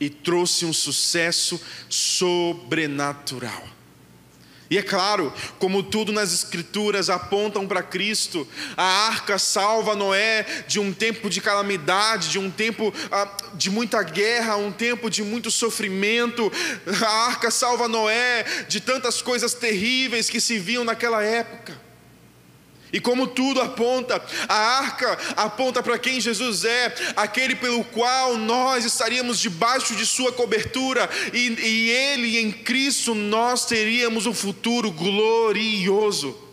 e 0.00 0.08
trouxe 0.08 0.64
um 0.64 0.72
sucesso 0.72 1.60
sobrenatural. 1.88 3.78
E 4.70 4.76
é 4.76 4.82
claro, 4.82 5.32
como 5.58 5.82
tudo 5.82 6.12
nas 6.12 6.32
Escrituras 6.34 7.08
apontam 7.08 7.66
para 7.66 7.82
Cristo, 7.82 8.46
a 8.76 9.08
arca 9.08 9.38
salva 9.38 9.96
Noé 9.96 10.44
de 10.66 10.78
um 10.78 10.92
tempo 10.92 11.30
de 11.30 11.40
calamidade, 11.40 12.28
de 12.28 12.38
um 12.38 12.50
tempo 12.50 12.92
ah, 13.10 13.34
de 13.54 13.70
muita 13.70 14.02
guerra, 14.02 14.56
um 14.56 14.70
tempo 14.70 15.08
de 15.08 15.22
muito 15.22 15.50
sofrimento. 15.50 16.52
A 17.02 17.26
arca 17.28 17.50
salva 17.50 17.88
Noé 17.88 18.44
de 18.68 18.80
tantas 18.80 19.22
coisas 19.22 19.54
terríveis 19.54 20.28
que 20.28 20.40
se 20.40 20.58
viam 20.58 20.84
naquela 20.84 21.22
época. 21.22 21.87
E 22.92 23.00
como 23.00 23.26
tudo 23.26 23.60
aponta, 23.60 24.22
a 24.48 24.78
arca 24.78 25.18
aponta 25.36 25.82
para 25.82 25.98
quem 25.98 26.20
Jesus 26.20 26.64
é, 26.64 26.94
aquele 27.16 27.54
pelo 27.54 27.84
qual 27.84 28.36
nós 28.36 28.84
estaríamos 28.84 29.38
debaixo 29.38 29.94
de 29.94 30.06
Sua 30.06 30.32
cobertura, 30.32 31.08
e, 31.32 31.48
e 31.48 31.90
Ele 31.90 32.38
em 32.38 32.50
Cristo 32.50 33.14
nós 33.14 33.66
teríamos 33.66 34.26
um 34.26 34.34
futuro 34.34 34.90
glorioso. 34.90 36.48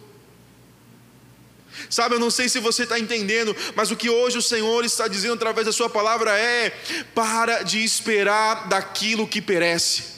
Sabe, 1.89 2.15
eu 2.15 2.19
não 2.19 2.31
sei 2.31 2.49
se 2.49 2.59
você 2.59 2.83
está 2.83 2.99
entendendo, 2.99 3.55
mas 3.75 3.91
o 3.91 3.95
que 3.95 4.09
hoje 4.09 4.37
o 4.37 4.41
Senhor 4.41 4.83
está 4.83 5.07
dizendo 5.07 5.35
através 5.35 5.65
da 5.65 5.73
Sua 5.73 5.89
palavra 5.89 6.37
é: 6.37 6.69
para 7.13 7.63
de 7.63 7.83
esperar 7.83 8.67
daquilo 8.67 9.27
que 9.27 9.41
perece. 9.41 10.15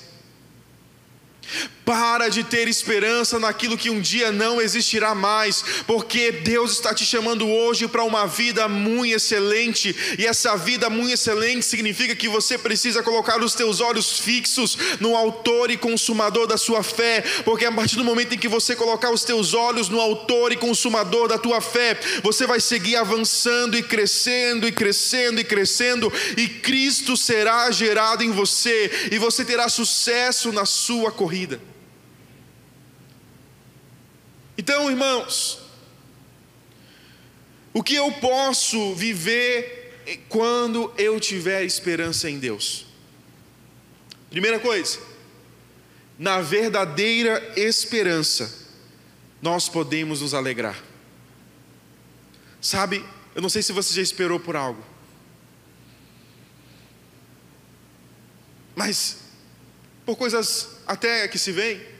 Para 1.87 2.27
de 2.27 2.43
ter 2.43 2.67
esperança 2.67 3.39
naquilo 3.39 3.77
que 3.77 3.89
um 3.89 4.01
dia 4.01 4.29
não 4.29 4.59
existirá 4.59 5.15
mais, 5.15 5.63
porque 5.87 6.33
Deus 6.33 6.73
está 6.73 6.93
te 6.93 7.05
chamando 7.05 7.47
hoje 7.47 7.87
para 7.87 8.03
uma 8.03 8.27
vida 8.27 8.67
muito 8.67 9.15
excelente, 9.15 9.95
e 10.19 10.25
essa 10.25 10.57
vida 10.57 10.89
muito 10.89 11.13
excelente 11.13 11.65
significa 11.65 12.13
que 12.13 12.27
você 12.27 12.57
precisa 12.57 13.01
colocar 13.01 13.41
os 13.41 13.55
teus 13.55 13.79
olhos 13.79 14.19
fixos 14.19 14.77
no 14.99 15.15
autor 15.15 15.71
e 15.71 15.77
consumador 15.77 16.45
da 16.45 16.57
sua 16.57 16.83
fé, 16.83 17.23
porque 17.45 17.63
a 17.63 17.71
partir 17.71 17.95
do 17.95 18.03
momento 18.03 18.35
em 18.35 18.37
que 18.37 18.49
você 18.49 18.75
colocar 18.75 19.09
os 19.09 19.23
teus 19.23 19.53
olhos 19.53 19.87
no 19.87 20.01
autor 20.01 20.51
e 20.51 20.57
consumador 20.57 21.29
da 21.29 21.37
tua 21.37 21.61
fé, 21.61 21.97
você 22.21 22.45
vai 22.45 22.59
seguir 22.59 22.97
avançando 22.97 23.77
e 23.77 23.81
crescendo 23.81 24.67
e 24.67 24.73
crescendo 24.73 25.39
e 25.39 25.43
crescendo, 25.45 26.11
e 26.35 26.49
Cristo 26.49 27.15
será 27.15 27.71
gerado 27.71 28.25
em 28.25 28.31
você, 28.31 28.91
e 29.09 29.17
você 29.17 29.45
terá 29.45 29.69
sucesso 29.69 30.51
na 30.51 30.65
sua 30.65 31.13
corrida. 31.13 31.76
Então, 34.57 34.89
irmãos, 34.89 35.59
o 37.73 37.83
que 37.83 37.93
eu 37.93 38.11
posso 38.13 38.95
viver 38.95 40.23
quando 40.27 40.91
eu 40.97 41.19
tiver 41.19 41.63
esperança 41.63 42.29
em 42.29 42.39
Deus? 42.39 42.87
Primeira 44.31 44.59
coisa, 44.59 44.99
na 46.17 46.41
verdadeira 46.41 47.53
esperança, 47.55 48.67
nós 49.41 49.69
podemos 49.69 50.21
nos 50.21 50.33
alegrar. 50.33 50.83
Sabe, 52.59 53.05
eu 53.35 53.41
não 53.41 53.49
sei 53.49 53.61
se 53.61 53.71
você 53.71 53.93
já 53.93 54.01
esperou 54.01 54.39
por 54.39 54.55
algo, 54.55 54.83
mas 58.75 59.17
por 60.05 60.15
coisas 60.15 60.69
até 60.87 61.27
que 61.27 61.37
se 61.37 61.51
veem, 61.51 61.96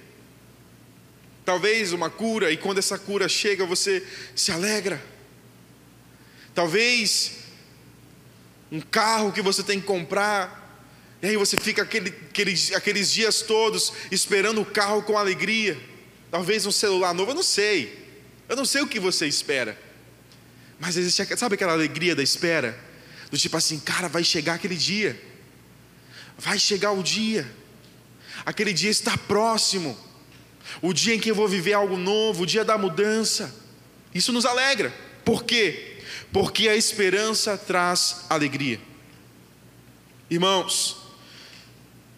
Talvez 1.47 1.93
uma 1.93 2.09
cura, 2.09 2.51
e 2.51 2.57
quando 2.57 2.79
essa 2.79 2.99
cura 2.99 3.29
chega, 3.29 3.65
você 3.65 4.05
se 4.35 4.51
alegra. 4.51 5.01
Talvez 6.53 7.37
um 8.69 8.81
carro 8.81 9.31
que 9.31 9.41
você 9.41 9.63
tem 9.63 9.79
que 9.79 9.87
comprar, 9.87 10.85
e 11.21 11.27
aí 11.27 11.37
você 11.37 11.55
fica 11.55 11.83
aquele, 11.83 12.09
aqueles, 12.09 12.73
aqueles 12.73 13.09
dias 13.09 13.41
todos 13.43 13.93
esperando 14.11 14.59
o 14.59 14.65
carro 14.65 15.01
com 15.03 15.17
alegria. 15.17 15.79
Talvez 16.29 16.65
um 16.65 16.71
celular 16.71 17.13
novo, 17.13 17.31
eu 17.31 17.35
não 17.35 17.43
sei. 17.43 17.97
Eu 18.49 18.57
não 18.57 18.65
sei 18.65 18.81
o 18.81 18.87
que 18.87 18.99
você 18.99 19.25
espera. 19.25 19.79
Mas 20.77 20.97
existe, 20.97 21.37
sabe 21.37 21.55
aquela 21.55 21.71
alegria 21.71 22.13
da 22.13 22.21
espera? 22.21 22.77
Do 23.31 23.37
tipo 23.37 23.55
assim, 23.55 23.79
cara, 23.79 24.09
vai 24.09 24.25
chegar 24.25 24.55
aquele 24.55 24.75
dia. 24.75 25.17
Vai 26.37 26.59
chegar 26.59 26.91
o 26.91 27.01
dia. 27.01 27.49
Aquele 28.45 28.73
dia 28.73 28.91
está 28.91 29.17
próximo 29.17 30.06
o 30.81 30.93
dia 30.93 31.15
em 31.15 31.19
que 31.19 31.31
eu 31.31 31.35
vou 31.35 31.47
viver 31.47 31.73
algo 31.73 31.97
novo, 31.97 32.43
o 32.43 32.45
dia 32.45 32.63
da 32.63 32.77
mudança. 32.77 33.53
Isso 34.13 34.31
nos 34.31 34.45
alegra. 34.45 34.93
Por 35.23 35.43
quê? 35.43 35.97
Porque 36.31 36.67
a 36.67 36.75
esperança 36.75 37.57
traz 37.57 38.25
alegria. 38.29 38.79
Irmãos, 40.29 40.97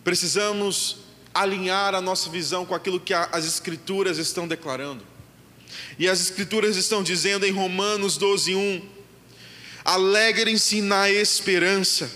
precisamos 0.03 0.97
alinhar 1.33 1.93
a 1.93 2.01
nossa 2.01 2.29
visão 2.29 2.65
com 2.65 2.73
aquilo 2.73 2.99
que 2.99 3.13
as 3.13 3.45
Escrituras 3.45 4.17
estão 4.17 4.47
declarando. 4.47 5.03
E 5.97 6.07
as 6.07 6.19
Escrituras 6.21 6.75
estão 6.75 7.03
dizendo 7.03 7.45
em 7.45 7.51
Romanos 7.51 8.17
12, 8.17 8.55
1: 8.55 8.81
alegrem-se 9.85 10.81
na 10.81 11.09
esperança. 11.09 12.11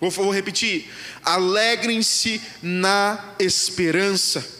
Vou, 0.00 0.10
vou 0.10 0.30
repetir: 0.30 0.90
alegrem-se 1.22 2.40
na 2.62 3.34
esperança. 3.38 4.55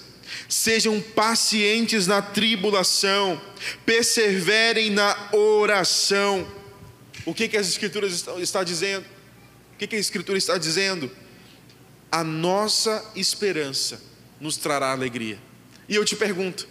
Sejam 0.48 1.00
pacientes 1.00 2.06
na 2.06 2.22
tribulação, 2.22 3.40
perseverem 3.84 4.90
na 4.90 5.30
oração. 5.32 6.46
O 7.24 7.34
que, 7.34 7.48
que 7.48 7.56
as 7.56 7.68
Escrituras 7.68 8.12
estão 8.12 8.40
está 8.40 8.62
dizendo? 8.62 9.04
O 9.74 9.78
que, 9.78 9.86
que 9.86 9.96
a 9.96 9.98
Escritura 9.98 10.38
está 10.38 10.56
dizendo? 10.56 11.10
A 12.10 12.22
nossa 12.22 13.12
esperança 13.16 14.00
nos 14.40 14.56
trará 14.56 14.92
alegria. 14.92 15.38
E 15.88 15.94
eu 15.94 16.04
te 16.04 16.14
pergunto: 16.14 16.68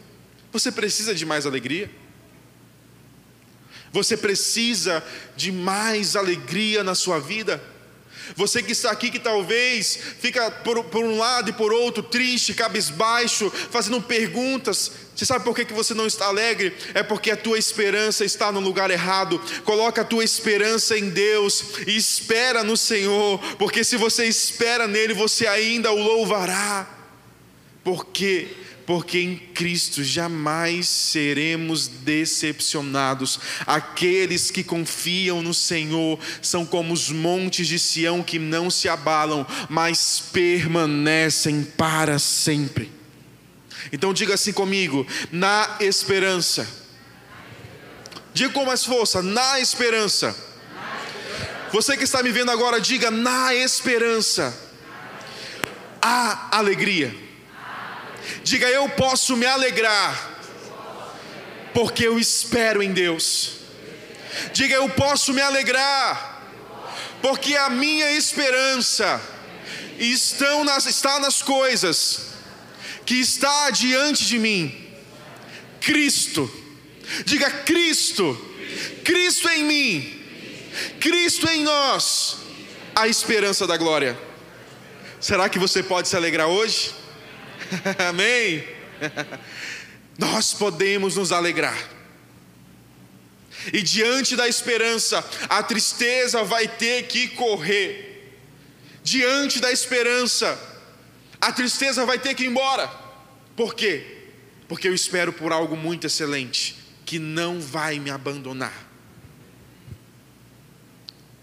você 0.52 0.72
precisa 0.72 1.14
de 1.14 1.26
mais 1.26 1.46
alegria? 1.46 1.92
Você 3.92 4.18
precisa 4.18 5.04
de 5.36 5.52
mais 5.52 6.16
alegria 6.16 6.84
na 6.84 6.96
sua 6.96 7.20
vida? 7.20 7.62
Você 8.36 8.64
que 8.64 8.72
está 8.72 8.92
aqui, 8.92 9.12
que 9.12 9.20
talvez 9.20 10.00
fica 10.20 10.50
por, 10.50 10.84
por, 10.86 11.04
um 11.04 11.18
lado 11.18 11.50
e 11.50 11.54
por 11.54 11.72
outro, 11.72 12.02
triste, 12.02 12.54
cabisbaixo, 12.54 13.52
fazendo 13.72 14.02
perguntas. 14.02 14.92
Você 15.16 15.26
sabe 15.26 15.46
por 15.46 15.56
que, 15.56 15.66
que 15.66 15.74
você 15.74 15.94
não 15.94 16.08
está 16.08 16.26
alegre? 16.26 16.76
É 16.94 17.02
porque 17.02 17.32
a 17.32 17.38
tua 17.38 17.58
esperança 17.58 18.26
está 18.26 18.52
no 18.52 18.60
lugar 18.60 18.92
errado. 18.92 19.42
Coloca 19.64 20.02
a 20.02 20.06
tua 20.06 20.24
esperança 20.24 20.98
em 20.98 21.10
Deus 21.10 21.64
e 21.88 21.96
espera 21.96 22.64
no 22.64 22.76
Senhor, 22.76 23.40
porque 23.58 23.84
se 23.84 23.96
você 23.96 24.26
espera 24.26 24.88
nele, 24.88 25.14
você 25.14 25.48
ainda 25.48 25.92
o 25.92 26.02
louvará. 26.02 26.88
Porque 27.84 28.65
porque 28.86 29.20
em 29.20 29.36
Cristo 29.36 30.04
jamais 30.04 30.88
seremos 30.88 31.88
decepcionados. 31.88 33.40
Aqueles 33.66 34.52
que 34.52 34.64
confiam 34.64 35.42
no 35.42 35.54
Senhor 35.54 36.20
são 36.42 36.66
como 36.66 36.94
os 36.94 37.10
montes 37.10 37.68
de 37.68 37.80
Sião 37.80 38.22
que 38.22 38.38
não 38.38 38.70
se 38.70 38.88
abalam, 38.88 39.46
mas 39.70 40.20
permanecem 40.32 41.64
para 41.64 42.20
sempre. 42.20 42.92
Então 43.92 44.14
diga 44.14 44.36
assim 44.36 44.54
comigo: 44.54 45.06
na 45.32 45.78
esperança. 45.80 46.68
Diga 48.34 48.54
com 48.54 48.66
mais 48.66 48.86
força: 48.86 49.22
na 49.22 49.60
esperança. 49.60 50.36
Você 51.72 51.98
que 51.98 52.04
está 52.04 52.22
me 52.22 52.32
vendo 52.32 52.52
agora, 52.52 52.80
diga 52.80 53.10
na 53.10 53.54
esperança. 53.56 54.56
Há 56.02 56.56
alegria. 56.56 57.25
Diga, 58.46 58.68
eu 58.68 58.88
posso 58.90 59.36
me 59.36 59.48
alegrar, 59.48 60.40
porque 61.74 62.08
eu 62.08 62.20
espero 62.20 62.84
em 62.84 62.94
Deus. 62.94 63.54
Diga, 64.54 64.76
eu 64.76 64.88
posso 64.88 65.34
me 65.34 65.42
alegrar, 65.42 66.44
porque 67.24 67.56
a 67.56 67.72
minha 67.72 68.12
esperança 68.12 69.20
estão 69.98 70.64
nas, 70.64 70.86
está 70.86 71.20
nas 71.20 71.42
coisas 71.42 72.28
que 73.04 73.16
está 73.16 73.72
diante 73.72 74.24
de 74.28 74.38
mim. 74.38 74.90
Cristo. 75.82 76.48
Diga 77.26 77.50
Cristo. 77.50 78.40
Cristo 79.04 79.50
em 79.50 79.64
mim. 79.64 80.24
Cristo 81.00 81.50
em 81.50 81.64
nós. 81.64 82.38
A 82.96 83.08
esperança 83.08 83.66
da 83.66 83.76
glória. 83.76 84.16
Será 85.20 85.50
que 85.50 85.58
você 85.58 85.82
pode 85.82 86.08
se 86.08 86.16
alegrar 86.16 86.46
hoje? 86.46 87.05
Amém? 88.10 88.64
Nós 90.18 90.54
podemos 90.54 91.16
nos 91.16 91.32
alegrar. 91.32 91.78
E 93.74 93.82
diante 93.82 94.36
da 94.36 94.48
esperança, 94.48 95.28
a 95.50 95.64
tristeza 95.64 96.44
vai 96.44 96.68
ter 96.68 97.08
que 97.08 97.30
correr. 97.30 98.34
Diante 99.04 99.60
da 99.60 99.72
esperança, 99.72 100.60
a 101.42 101.52
tristeza 101.52 102.06
vai 102.06 102.20
ter 102.20 102.34
que 102.34 102.44
ir 102.44 102.48
embora. 102.48 102.88
Por 103.56 103.74
quê? 103.74 104.26
Porque 104.68 104.88
eu 104.88 104.94
espero 104.94 105.32
por 105.32 105.52
algo 105.52 105.76
muito 105.76 106.08
excelente, 106.08 106.76
que 107.06 107.20
não 107.20 107.60
vai 107.60 108.00
me 108.00 108.10
abandonar. 108.10 108.86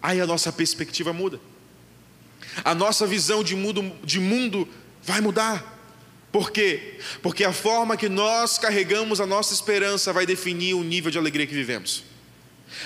Aí 0.02 0.20
a 0.20 0.26
nossa 0.26 0.52
perspectiva 0.52 1.12
muda. 1.12 1.40
A 2.64 2.74
nossa 2.74 3.06
visão 3.06 3.42
de 3.42 3.54
mundo, 3.54 3.92
de 4.04 4.18
mundo 4.18 4.68
vai 5.02 5.20
mudar. 5.20 5.81
Por 6.32 6.50
quê? 6.50 6.94
Porque 7.20 7.44
a 7.44 7.52
forma 7.52 7.94
que 7.94 8.08
nós 8.08 8.58
carregamos 8.58 9.20
a 9.20 9.26
nossa 9.26 9.52
esperança 9.52 10.14
vai 10.14 10.24
definir 10.24 10.72
o 10.72 10.82
nível 10.82 11.10
de 11.10 11.18
alegria 11.18 11.46
que 11.46 11.54
vivemos. 11.54 12.04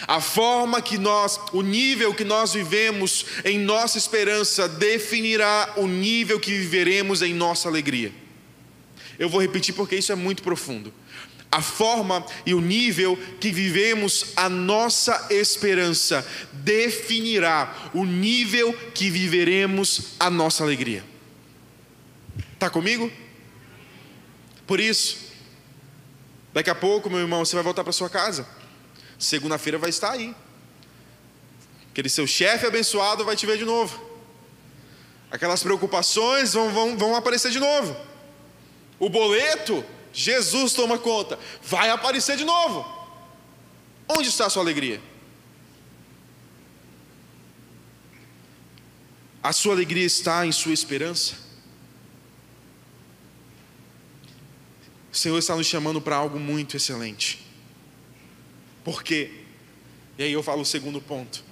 A 0.09 0.21
forma 0.21 0.83
que 0.83 0.99
nós, 0.99 1.39
o 1.53 1.63
nível 1.63 2.13
que 2.13 2.25
nós 2.25 2.53
vivemos 2.53 3.25
em 3.45 3.61
nossa 3.61 3.99
esperança 3.99 4.69
definirá 4.69 5.75
o 5.77 5.87
nível 5.87 6.41
que 6.41 6.51
viveremos 6.51 7.23
em 7.23 7.33
nossa 7.33 7.69
alegria. 7.69 8.13
Eu 9.17 9.29
vou 9.29 9.41
repetir 9.41 9.73
porque 9.75 9.95
isso 9.95 10.11
é 10.11 10.17
muito 10.17 10.43
profundo. 10.43 10.93
A 11.49 11.63
forma 11.63 12.27
e 12.45 12.53
o 12.53 12.61
nível 12.61 13.17
que 13.41 13.53
vivemos 13.53 14.33
a 14.37 14.49
nossa 14.49 15.29
esperança 15.31 16.27
definirá 16.53 17.91
o 17.95 18.05
nível 18.05 18.73
que 18.93 19.09
viveremos 19.09 20.15
a 20.19 20.29
nossa 20.29 20.65
alegria. 20.65 21.05
Está 22.55 22.69
comigo? 22.69 23.11
Por 24.67 24.81
isso, 24.81 25.19
daqui 26.53 26.69
a 26.69 26.75
pouco, 26.75 27.09
meu 27.09 27.21
irmão, 27.21 27.45
você 27.45 27.55
vai 27.55 27.63
voltar 27.63 27.85
para 27.85 27.93
sua 27.93 28.11
casa. 28.11 28.47
Segunda-feira 29.19 29.79
vai 29.79 29.91
estar 29.91 30.11
aí. 30.13 30.35
Aquele 31.91 32.09
seu 32.09 32.27
chefe 32.27 32.67
abençoado 32.67 33.25
vai 33.25 33.37
te 33.37 33.47
ver 33.47 33.57
de 33.57 33.65
novo. 33.65 34.05
Aquelas 35.31 35.63
preocupações 35.63 36.53
vão, 36.53 36.71
vão, 36.71 36.97
vão 36.97 37.15
aparecer 37.15 37.51
de 37.51 37.61
novo. 37.61 37.97
O 38.99 39.09
boleto, 39.09 39.85
Jesus 40.13 40.73
toma 40.73 40.99
conta, 40.99 41.39
vai 41.63 41.91
aparecer 41.91 42.37
de 42.37 42.45
novo. 42.45 42.85
Onde 44.09 44.29
está 44.29 44.47
a 44.47 44.51
sua 44.51 44.63
alegria? 44.63 45.01
A 49.43 49.53
sua 49.53 49.75
alegria 49.75 50.05
está 50.05 50.45
em 50.45 50.53
sua 50.53 50.73
esperança? 50.73 51.46
O 55.17 55.19
Senhor 55.19 55.39
está 55.39 55.57
nos 55.57 55.67
chamando 55.67 55.99
para 55.99 56.15
algo 56.15 56.39
muito 56.39 56.77
excelente. 56.77 57.43
Por 58.85 59.03
quê? 59.03 59.31
E 60.19 60.23
aí 60.23 60.33
eu 60.33 60.43
falo 60.43 60.61
o 60.61 60.67
segundo 60.67 61.01
ponto. 61.01 61.43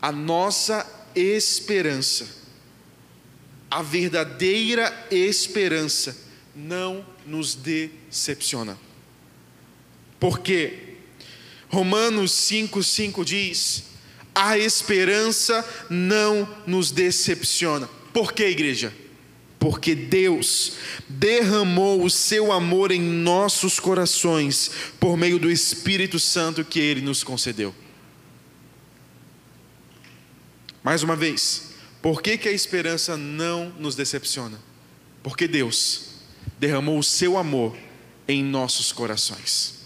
A 0.00 0.12
nossa 0.12 0.86
esperança, 1.16 2.28
a 3.70 3.80
verdadeira 3.80 4.92
esperança, 5.10 6.18
não 6.54 7.02
nos 7.24 7.54
decepciona. 7.54 8.78
Por 10.20 10.40
quê? 10.40 10.96
Romanos 11.70 12.32
5,5 12.32 13.24
diz: 13.24 13.84
a 14.34 14.58
esperança 14.58 15.66
não 15.88 16.46
nos 16.66 16.90
decepciona. 16.90 17.88
Por 18.12 18.34
quê, 18.34 18.48
igreja? 18.50 18.92
Porque 19.58 19.94
Deus 19.94 20.74
derramou 21.08 22.04
o 22.04 22.10
seu 22.10 22.52
amor 22.52 22.92
em 22.92 23.00
nossos 23.00 23.80
corações 23.80 24.70
por 25.00 25.16
meio 25.16 25.38
do 25.38 25.50
Espírito 25.50 26.18
Santo 26.18 26.64
que 26.64 26.78
Ele 26.78 27.00
nos 27.00 27.24
concedeu. 27.24 27.74
Mais 30.82 31.02
uma 31.02 31.16
vez, 31.16 31.72
por 32.00 32.22
que, 32.22 32.38
que 32.38 32.48
a 32.48 32.52
esperança 32.52 33.16
não 33.16 33.70
nos 33.78 33.96
decepciona? 33.96 34.58
Porque 35.22 35.48
Deus 35.48 36.08
derramou 36.58 36.98
o 36.98 37.04
seu 37.04 37.36
amor 37.36 37.76
em 38.26 38.44
nossos 38.44 38.92
corações. 38.92 39.77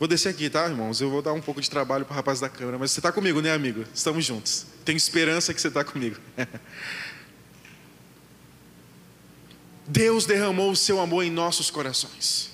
Vou 0.00 0.08
descer 0.08 0.30
aqui, 0.30 0.48
tá, 0.48 0.66
irmãos? 0.66 0.98
Eu 1.02 1.10
vou 1.10 1.20
dar 1.20 1.34
um 1.34 1.42
pouco 1.42 1.60
de 1.60 1.68
trabalho 1.68 2.06
para 2.06 2.14
o 2.14 2.16
rapaz 2.16 2.40
da 2.40 2.48
câmera, 2.48 2.78
mas 2.78 2.90
você 2.90 3.00
está 3.00 3.12
comigo, 3.12 3.42
né, 3.42 3.52
amigo? 3.52 3.84
Estamos 3.94 4.24
juntos. 4.24 4.64
Tenho 4.82 4.96
esperança 4.96 5.52
que 5.52 5.60
você 5.60 5.68
está 5.68 5.84
comigo. 5.84 6.16
Deus 9.86 10.24
derramou 10.24 10.70
o 10.70 10.76
seu 10.76 10.98
amor 10.98 11.22
em 11.22 11.30
nossos 11.30 11.70
corações. 11.70 12.50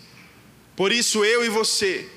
Por 0.74 0.90
isso 0.90 1.24
eu 1.24 1.44
e 1.44 1.48
você 1.48 2.10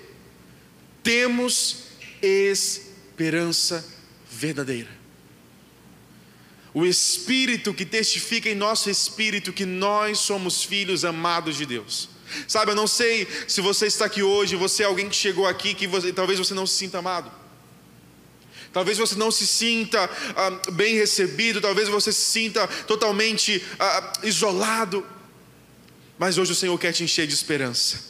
temos 1.04 1.84
esperança 2.24 3.86
verdadeira. 4.32 4.89
O 6.74 6.88
Espírito 6.88 7.72
que 7.72 7.86
testifica 7.86 8.50
em 8.50 8.56
nosso 8.56 8.89
espírito 8.89 9.54
que 9.54 9.65
nós 9.65 10.18
somos 10.18 10.63
filhos 10.63 11.06
amados 11.06 11.56
de 11.56 11.68
Deus. 11.68 12.10
Sabe, 12.48 12.72
eu 12.72 12.76
não 12.76 12.88
sei 12.88 13.28
se 13.48 13.62
você 13.62 13.88
está 13.88 14.06
aqui 14.06 14.24
hoje, 14.24 14.56
você 14.56 14.84
é 14.84 14.86
alguém 14.86 15.10
que 15.10 15.15
chegou 15.15 15.48
aqui 15.48 15.74
que 15.74 15.88
você, 15.88 16.12
talvez 16.13 16.39
você 16.39 16.54
não 16.54 16.65
se 16.65 16.76
sinta 16.76 17.00
amado. 17.00 17.32
Talvez 18.72 18.98
você 18.98 19.15
não 19.15 19.32
se 19.32 19.48
sinta 19.48 20.10
ah, 20.36 20.72
bem 20.72 20.96
recebido, 20.96 21.60
talvez 21.60 21.89
você 21.89 22.12
se 22.12 22.22
sinta 22.22 22.68
totalmente 22.86 23.63
ah, 23.80 24.13
isolado. 24.24 25.06
Mas 26.18 26.38
hoje 26.38 26.52
o 26.52 26.56
Senhor 26.56 26.78
quer 26.78 26.92
te 26.92 27.04
encher 27.04 27.26
de 27.26 27.34
esperança. 27.34 28.09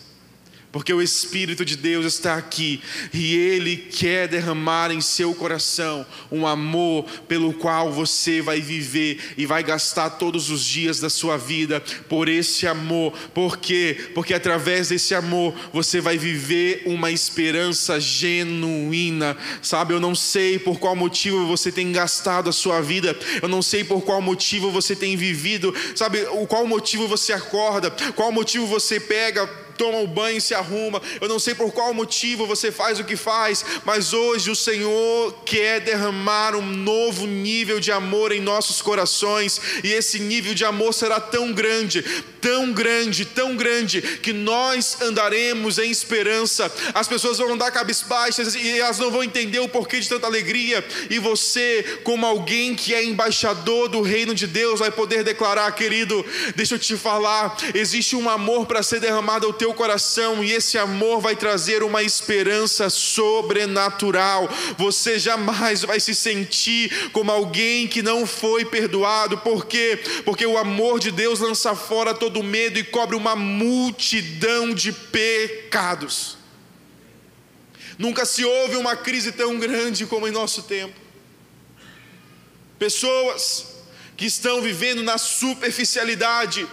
Porque 0.72 0.94
o 0.94 1.02
Espírito 1.02 1.66
de 1.66 1.76
Deus 1.76 2.06
está 2.06 2.36
aqui 2.36 2.80
e 3.12 3.36
Ele 3.36 3.76
quer 3.76 4.28
derramar 4.28 4.92
em 4.92 5.02
seu 5.02 5.34
coração 5.34 6.06
um 6.32 6.46
amor 6.46 7.06
pelo 7.28 7.54
qual 7.54 7.92
você 7.92 8.40
vai 8.40 8.62
viver 8.62 9.20
e 9.36 9.48
vai 9.48 9.64
gastar 9.64 10.12
todos 10.12 10.52
os 10.52 10.64
dias 10.64 11.00
da 11.00 11.10
sua 11.10 11.38
vida 11.38 11.82
por 12.08 12.30
esse 12.30 12.68
amor. 12.68 13.14
Por 13.34 13.58
quê? 13.58 14.12
Porque 14.14 14.32
através 14.32 14.90
desse 14.90 15.16
amor 15.16 15.56
você 15.74 16.00
vai 16.00 16.20
viver 16.20 16.84
uma 16.86 17.10
esperança 17.10 18.00
genuína. 18.00 19.36
Sabe, 19.64 19.96
eu 19.96 20.00
não 20.00 20.14
sei 20.14 20.60
por 20.60 20.78
qual 20.78 20.96
motivo 20.96 21.48
você 21.48 21.72
tem 21.72 21.92
gastado 21.92 22.48
a 22.48 22.54
sua 22.54 22.80
vida, 22.80 23.18
eu 23.42 23.50
não 23.50 23.64
sei 23.64 23.84
por 23.84 24.02
qual 24.02 24.22
motivo 24.22 24.70
você 24.70 24.96
tem 24.96 25.18
vivido, 25.18 25.74
sabe, 25.96 26.20
qual 26.48 26.68
motivo 26.68 27.08
você 27.08 27.34
acorda, 27.34 27.90
qual 28.16 28.32
motivo 28.32 28.68
você 28.68 29.00
pega 29.00 29.50
toma 29.80 30.00
o 30.00 30.08
banho 30.08 30.38
e 30.38 30.42
se 30.42 30.54
arruma. 30.54 31.02
Eu 31.22 31.30
não 31.30 31.40
sei 31.40 31.56
por 31.56 31.72
qual 31.72 31.94
motivo 31.94 32.46
você 32.46 32.70
faz 32.70 33.00
o 33.00 33.06
que 33.06 33.16
faz, 33.16 33.64
mas 33.86 34.12
hoje 34.12 34.52
o 34.52 34.56
Senhor 34.56 35.34
quer 35.46 35.80
derramar 35.80 36.54
um 36.54 36.62
novo 36.62 37.26
nível 37.26 37.80
de 37.80 37.90
amor 37.90 38.34
em 38.34 38.42
nossos 38.42 38.82
corações, 38.82 39.62
e 39.82 39.94
esse 39.94 40.20
nível 40.20 40.54
de 40.54 40.66
amor 40.66 40.94
será 40.94 41.22
tão 41.22 41.54
grande, 41.54 42.04
tão 42.42 42.74
grande, 42.74 43.24
tão 43.24 43.56
grande, 43.56 44.02
que 44.02 44.34
nós 44.34 45.02
andaremos 45.02 45.78
em 45.78 45.90
esperança. 45.90 46.70
As 46.94 47.08
pessoas 47.08 47.38
vão 47.38 47.54
andar 47.54 47.72
cabisbaixas 47.72 48.56
e 48.56 48.80
elas 48.80 49.00
não 49.00 49.10
vão 49.10 49.24
entender 49.24 49.60
o 49.60 49.70
porquê 49.70 50.02
de 50.02 50.10
tanta 50.10 50.28
alegria, 50.28 50.86
e 51.10 51.20
você, 51.20 52.02
como 52.04 52.26
alguém 52.26 52.76
que 52.76 52.94
é 52.94 53.02
embaixador 53.02 53.88
do 53.88 54.02
reino 54.02 54.36
de 54.36 54.46
Deus, 54.46 54.82
vai 54.82 54.92
poder 54.92 55.24
declarar, 55.24 55.72
querido, 55.72 56.26
deixa 56.54 56.76
eu 56.76 56.80
te 56.80 56.98
falar, 56.98 57.56
existe 57.74 58.18
um 58.18 58.30
amor 58.30 58.66
para 58.66 58.84
ser 58.84 59.00
derramado 59.00 59.48
ao 59.48 59.54
teu 59.54 59.69
teu 59.70 59.74
coração 59.74 60.44
e 60.44 60.52
esse 60.52 60.78
amor 60.78 61.22
vai 61.22 61.36
trazer 61.36 61.84
uma 61.84 62.02
esperança 62.02 62.90
sobrenatural. 62.90 64.50
Você 64.78 65.20
jamais 65.20 65.84
vai 65.84 66.00
se 66.00 66.16
sentir 66.16 67.12
como 67.12 67.32
alguém 67.32 67.88
que 67.88 68.02
não 68.02 68.26
foi 68.26 68.66
perdoado, 68.66 69.38
por 69.38 69.66
quê? 69.66 70.00
Porque 70.26 70.46
o 70.46 70.58
amor 70.58 71.00
de 71.00 71.12
Deus 71.12 71.40
lança 71.40 71.76
fora 71.76 72.14
todo 72.14 72.42
medo 72.42 72.80
e 72.80 72.84
cobre 72.84 73.16
uma 73.16 73.36
multidão 73.36 74.74
de 74.74 74.92
pecados. 74.92 76.38
Nunca 77.98 78.26
se 78.26 78.44
houve 78.44 78.76
uma 78.76 78.96
crise 78.96 79.32
tão 79.32 79.60
grande 79.60 80.06
como 80.06 80.28
em 80.28 80.32
nosso 80.32 80.64
tempo. 80.64 80.96
Pessoas 82.80 83.68
que 84.18 84.26
estão 84.26 84.62
vivendo 84.62 85.04
na 85.04 85.18
superficialidade, 85.18 86.68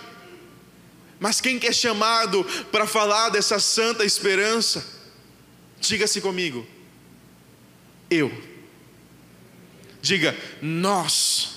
mas 1.18 1.40
quem 1.40 1.58
quer 1.58 1.74
chamado 1.74 2.44
para 2.70 2.86
falar 2.86 3.30
dessa 3.30 3.58
santa 3.58 4.04
esperança? 4.04 4.84
Diga-se 5.80 6.20
comigo. 6.20 6.66
Eu. 8.10 8.30
Diga, 10.00 10.36
nós 10.62 11.55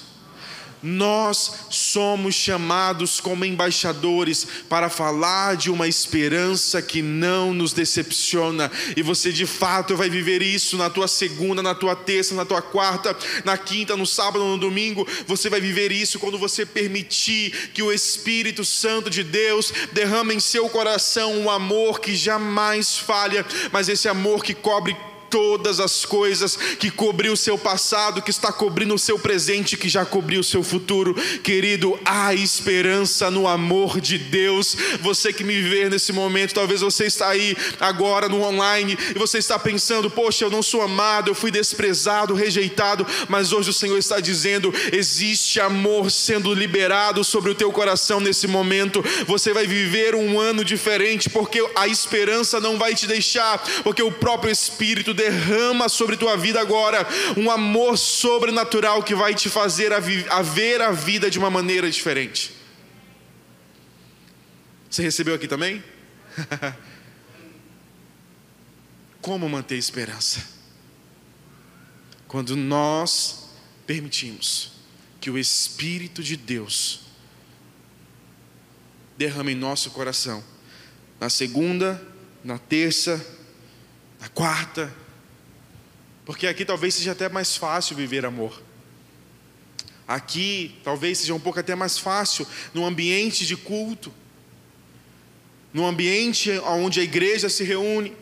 nós 0.82 1.52
somos 1.70 2.36
chamados 2.36 3.20
como 3.20 3.46
embaixadores 3.46 4.48
para 4.68 4.89
falar 4.89 5.56
de 5.56 5.70
uma 5.70 5.88
esperança 5.88 6.82
que 6.82 7.02
não 7.02 7.54
nos 7.54 7.74
decepciona, 7.74 8.72
e 8.96 9.02
você 9.02 9.32
de 9.32 9.46
fato 9.46 9.96
vai 9.96 10.10
viver 10.10 10.42
isso 10.42 10.78
na 10.78 10.89
tua 10.89 11.08
segunda, 11.08 11.62
na 11.62 11.76
tua 11.76 11.96
terça, 11.96 12.36
na 12.36 12.46
tua 12.46 12.62
quarta, 12.62 13.15
na 13.44 13.58
quinta, 13.58 13.98
no 13.98 14.06
sábado, 14.06 14.44
no 14.44 14.58
domingo. 14.58 15.08
Você 15.28 15.50
vai 15.50 15.60
viver 15.60 15.92
isso 15.92 16.20
quando 16.20 16.38
você 16.38 16.65
permitir 16.65 17.72
que 17.74 17.84
o 17.84 17.92
Espírito 17.92 18.63
Santo 18.63 19.10
de 19.10 19.24
Deus 19.24 19.74
derrame 19.92 20.36
em 20.36 20.39
seu 20.39 20.70
coração 20.70 21.39
um 21.39 21.50
amor 21.50 22.00
que 22.00 22.15
jamais 22.15 22.98
falha, 22.98 23.46
mas 23.72 23.89
esse 23.89 24.08
amor 24.08 24.44
que 24.44 24.54
cobre 24.54 24.96
todas 25.30 25.80
as 25.80 26.06
coisas, 26.06 26.56
que 26.56 26.89
cobriu 26.89 27.34
o 27.34 27.38
seu 27.38 27.58
passado, 27.58 28.22
que 28.22 28.32
está 28.32 28.52
cobrindo 28.52 28.94
o 28.94 29.00
seu 29.00 29.18
presente, 29.20 29.78
que 29.78 29.89
já 29.89 30.06
cobriu 30.06 30.42
o 30.42 30.44
seu 30.44 30.63
futuro. 30.63 31.13
Querido, 31.44 32.00
há 32.04 32.34
esperança 32.34 33.30
no 33.30 33.48
amor 33.48 34.02
de 34.02 34.18
Deus. 34.18 34.76
Você 35.02 35.32
que 35.32 35.44
me 35.44 35.62
vê 35.62 35.89
nesse 35.89 36.12
momento, 36.12 36.54
talvez 36.54 36.82
você 36.82 37.06
está 37.06 37.30
aí 37.30 37.56
agora 37.80 38.28
no 38.28 38.42
online 38.42 38.98
e 39.15 39.20
você 39.20 39.38
está 39.38 39.58
pensando: 39.60 40.10
"Poxa, 40.10 40.46
eu 40.46 40.50
não 40.50 40.63
sou 40.63 40.82
amado, 40.82 41.30
eu 41.30 41.36
fui 41.36 41.52
desprezado, 41.52 42.34
rejeitado", 42.34 43.06
mas 43.28 43.54
hoje 43.54 43.70
o 43.70 43.74
Senhor 43.74 43.98
está 43.98 44.20
dizendo: 44.20 44.74
existe 44.92 45.60
amor 45.60 46.12
sendo 46.12 46.54
liberado 46.54 47.24
sobre 47.24 47.52
o 47.52 47.56
teu 47.56 47.72
coração 47.72 48.20
nesse 48.20 48.48
momento. 48.48 49.04
Você 49.28 49.54
vai 49.54 49.68
viver 49.68 50.15
um 50.15 50.39
ano 50.39 50.63
diferente 50.63 51.30
porque 51.30 51.63
a 51.76 51.88
esperança 51.88 52.60
não 52.60 52.78
vai 52.78 52.96
te 52.96 53.08
deixar, 53.08 53.62
porque 53.84 54.02
o 54.02 54.12
próprio 54.12 54.52
Espírito 54.52 55.13
derrama 55.19 55.89
sobre 55.89 56.15
tua 56.15 56.38
vida 56.38 56.62
agora 56.62 57.05
um 57.36 57.51
amor 57.51 57.97
sobrenatural 57.97 59.03
que 59.03 59.13
vai 59.13 59.36
te 59.36 59.49
fazer 59.49 59.91
a, 59.91 59.97
a 60.29 60.41
ver 60.41 60.82
a 60.82 60.91
vida 60.91 61.29
de 61.29 61.38
uma 61.38 61.49
maneira 61.49 61.91
diferente. 61.91 62.55
Você 64.89 65.03
recebeu 65.03 65.36
aqui 65.36 65.47
também? 65.47 65.84
Como 69.21 69.49
manter 69.49 69.77
esperança? 69.77 70.41
Quando 72.25 72.55
nós 72.55 73.49
permitimos 73.86 74.71
que 75.19 75.29
o 75.29 75.38
Espírito 75.38 76.23
de 76.23 76.38
Deus 76.38 77.01
derrame 79.17 79.51
em 79.51 79.55
nosso 79.55 79.91
coração, 79.91 80.41
na 81.19 81.29
segunda, 81.29 82.01
na 82.41 82.58
terça, 82.58 83.23
na 84.19 84.29
quarta, 84.29 84.93
porque 86.30 86.46
aqui 86.46 86.63
talvez 86.63 86.94
seja 86.94 87.13
até 87.13 87.28
mais 87.28 87.58
fácil 87.58 87.96
viver 87.96 88.24
amor. 88.24 88.62
Aqui 90.08 90.80
talvez 90.84 91.18
seja 91.18 91.34
um 91.34 91.39
pouco 91.39 91.60
até 91.60 91.74
mais 91.74 91.98
fácil 91.98 92.46
no 92.72 92.86
ambiente 92.86 93.48
de 93.48 93.58
culto, 93.58 94.13
no 95.74 95.88
ambiente 95.88 96.52
onde 96.60 97.00
a 97.00 97.04
igreja 97.04 97.50
se 97.50 97.63
reúne. 97.63 98.15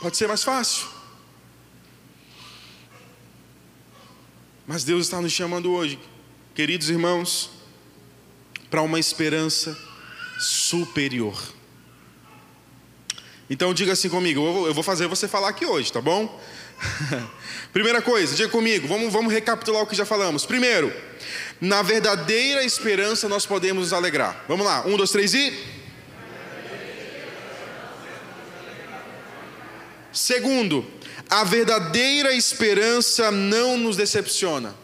Pode 0.00 0.16
ser 0.16 0.26
mais 0.26 0.42
fácil. 0.42 0.86
Mas 4.66 4.82
Deus 4.82 5.04
está 5.04 5.20
nos 5.20 5.32
chamando 5.34 5.70
hoje, 5.72 5.98
queridos 6.54 6.88
irmãos, 6.88 7.50
para 8.70 8.80
uma 8.80 8.98
esperança 8.98 9.78
superior. 10.38 11.54
Então 13.48 13.72
diga 13.72 13.92
assim 13.92 14.08
comigo, 14.08 14.66
eu 14.66 14.74
vou 14.74 14.82
fazer 14.82 15.06
você 15.06 15.28
falar 15.28 15.48
aqui 15.48 15.64
hoje, 15.64 15.92
tá 15.92 16.00
bom? 16.00 16.40
Primeira 17.72 18.02
coisa, 18.02 18.34
diga 18.34 18.48
comigo, 18.48 18.88
vamos, 18.88 19.12
vamos 19.12 19.32
recapitular 19.32 19.82
o 19.82 19.86
que 19.86 19.94
já 19.94 20.04
falamos. 20.04 20.44
Primeiro, 20.44 20.92
na 21.60 21.80
verdadeira 21.80 22.64
esperança 22.64 23.28
nós 23.28 23.46
podemos 23.46 23.84
nos 23.84 23.92
alegrar. 23.92 24.44
Vamos 24.48 24.66
lá, 24.66 24.84
um, 24.84 24.96
dois, 24.96 25.10
três 25.10 25.32
e. 25.32 25.52
Segundo, 30.12 30.84
a 31.30 31.44
verdadeira 31.44 32.32
esperança 32.34 33.30
não 33.30 33.78
nos 33.78 33.96
decepciona. 33.96 34.74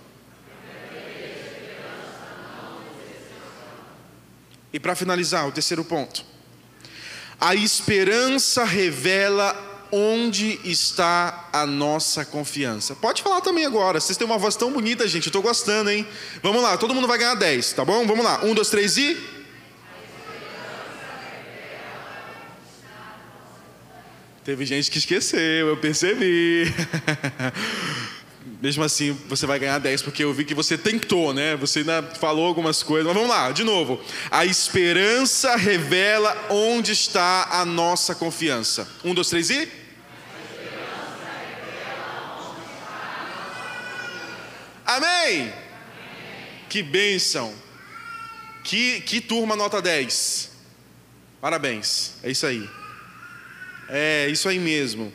E 4.72 4.78
para 4.78 4.94
finalizar, 4.94 5.46
o 5.48 5.52
terceiro 5.52 5.84
ponto. 5.84 6.31
A 7.44 7.56
esperança 7.56 8.62
revela 8.62 9.52
onde 9.90 10.60
está 10.62 11.48
a 11.52 11.66
nossa 11.66 12.24
confiança. 12.24 12.94
Pode 12.94 13.20
falar 13.20 13.40
também 13.40 13.66
agora. 13.66 13.98
Vocês 13.98 14.16
têm 14.16 14.24
uma 14.24 14.38
voz 14.38 14.54
tão 14.54 14.70
bonita, 14.72 15.08
gente. 15.08 15.26
Eu 15.26 15.30
estou 15.30 15.42
gostando, 15.42 15.90
hein? 15.90 16.06
Vamos 16.40 16.62
lá, 16.62 16.76
todo 16.76 16.94
mundo 16.94 17.08
vai 17.08 17.18
ganhar 17.18 17.34
10, 17.34 17.72
tá 17.72 17.84
bom? 17.84 18.06
Vamos 18.06 18.24
lá. 18.24 18.44
Um, 18.44 18.54
dois, 18.54 18.70
três 18.70 18.96
e. 18.96 19.18
Teve 24.44 24.64
gente 24.64 24.88
que 24.88 24.98
esqueceu, 24.98 25.66
eu 25.66 25.76
percebi. 25.78 26.72
mesmo 28.62 28.84
assim 28.84 29.12
você 29.28 29.44
vai 29.44 29.58
ganhar 29.58 29.80
10, 29.80 30.02
porque 30.02 30.22
eu 30.22 30.32
vi 30.32 30.44
que 30.44 30.54
você 30.54 30.78
tentou, 30.78 31.34
né? 31.34 31.56
Você 31.56 31.80
ainda 31.80 32.00
falou 32.20 32.46
algumas 32.46 32.80
coisas. 32.80 33.04
Mas 33.04 33.14
vamos 33.14 33.28
lá, 33.28 33.50
de 33.50 33.64
novo. 33.64 34.00
A 34.30 34.46
esperança 34.46 35.56
revela 35.56 36.46
onde 36.48 36.92
está 36.92 37.48
a 37.50 37.64
nossa 37.64 38.14
confiança. 38.14 38.88
Um, 39.04 39.14
dois, 39.14 39.28
três 39.28 39.50
e. 39.50 39.68
Amém. 44.86 45.40
Amém. 45.40 45.52
Que 46.68 46.84
bênção. 46.84 47.52
Que, 48.62 49.00
que 49.00 49.20
turma 49.20 49.56
nota 49.56 49.82
10. 49.82 50.52
Parabéns. 51.40 52.12
É 52.22 52.30
isso 52.30 52.46
aí. 52.46 52.70
É 53.88 54.28
isso 54.28 54.48
aí 54.48 54.60
mesmo. 54.60 55.12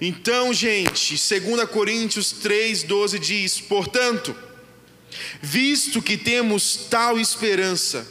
Então, 0.00 0.52
gente, 0.52 1.16
2 1.16 1.68
Coríntios 1.68 2.34
3,12 2.42 3.18
diz: 3.18 3.60
Portanto, 3.60 4.34
Visto 5.40 6.02
que 6.02 6.16
temos 6.16 6.86
tal 6.90 7.18
esperança, 7.18 8.06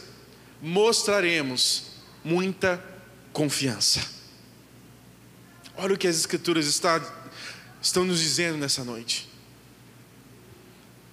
mostraremos 0.62 1.84
muita 2.24 2.84
confiança. 3.32 4.02
Olha 5.76 5.96
o 5.96 5.98
que 5.98 6.08
as 6.08 6.18
Escrituras 6.18 6.68
está, 6.68 7.02
estão 7.82 8.06
nos 8.06 8.20
dizendo 8.20 8.58
nessa 8.58 8.84
noite. 8.84 9.28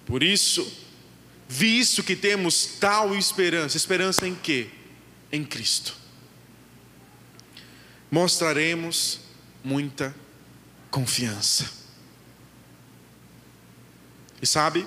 Por 0.05 0.23
isso, 0.23 0.71
visto 1.47 2.03
que 2.03 2.15
temos 2.15 2.65
tal 2.79 3.15
esperança, 3.15 3.77
esperança 3.77 4.27
em 4.27 4.35
quê? 4.35 4.69
Em 5.31 5.43
Cristo. 5.43 5.95
Mostraremos 8.09 9.21
muita 9.63 10.09
confiança. 10.09 10.20
E 14.41 14.45
sabe, 14.45 14.85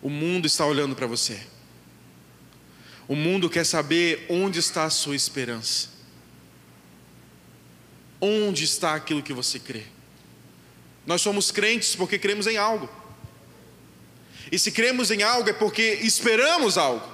o 0.00 0.08
mundo 0.08 0.46
está 0.46 0.64
olhando 0.64 0.94
para 0.94 1.06
você. 1.06 1.40
O 3.08 3.16
mundo 3.16 3.50
quer 3.50 3.64
saber 3.64 4.24
onde 4.28 4.58
está 4.58 4.84
a 4.84 4.90
sua 4.90 5.16
esperança. 5.16 5.88
Onde 8.20 8.64
está 8.64 8.94
aquilo 8.94 9.22
que 9.22 9.32
você 9.32 9.58
crê? 9.58 9.84
Nós 11.06 11.22
somos 11.22 11.50
crentes 11.50 11.94
porque 11.94 12.18
cremos 12.18 12.46
em 12.46 12.56
algo. 12.56 12.88
E 14.50 14.58
se 14.58 14.70
cremos 14.70 15.10
em 15.10 15.22
algo 15.22 15.48
é 15.48 15.52
porque 15.52 15.82
esperamos 16.02 16.78
algo. 16.78 17.06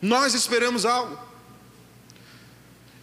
Nós 0.00 0.34
esperamos 0.34 0.84
algo. 0.86 1.29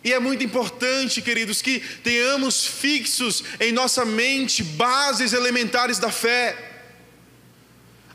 E 0.08 0.14
é 0.14 0.20
muito 0.22 0.41
importante, 0.41 1.22
queridos, 1.22 1.62
que 1.62 1.82
tenhamos 2.01 2.66
fixos 2.66 3.43
em 3.60 3.74
nossa 3.74 4.05
mente 4.05 4.64
bases 4.64 5.34
elementares 5.34 5.99
da 5.99 6.10
fé. 6.10 6.55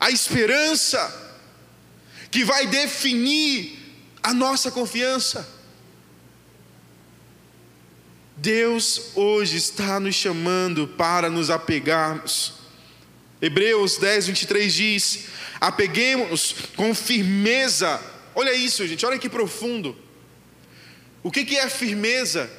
A 0.00 0.10
esperança 0.10 0.98
que 2.30 2.44
vai 2.44 2.66
definir 2.66 3.78
a 4.22 4.32
nossa 4.32 4.70
confiança. 4.70 5.46
Deus 8.38 9.10
hoje 9.14 9.58
está 9.58 10.00
nos 10.00 10.14
chamando 10.14 10.88
para 10.88 11.28
nos 11.28 11.50
apegarmos. 11.50 12.54
Hebreus 13.38 13.98
10, 13.98 14.28
23 14.28 14.72
diz: 14.72 15.24
apeguemos-nos 15.60 16.54
com 16.74 16.94
firmeza. 16.94 18.00
Olha 18.34 18.54
isso, 18.54 18.86
gente, 18.86 19.04
olha 19.04 19.18
que 19.18 19.28
profundo. 19.28 19.94
O 21.22 21.30
que, 21.30 21.56
é 21.56 21.68
firmeza? 21.68 22.50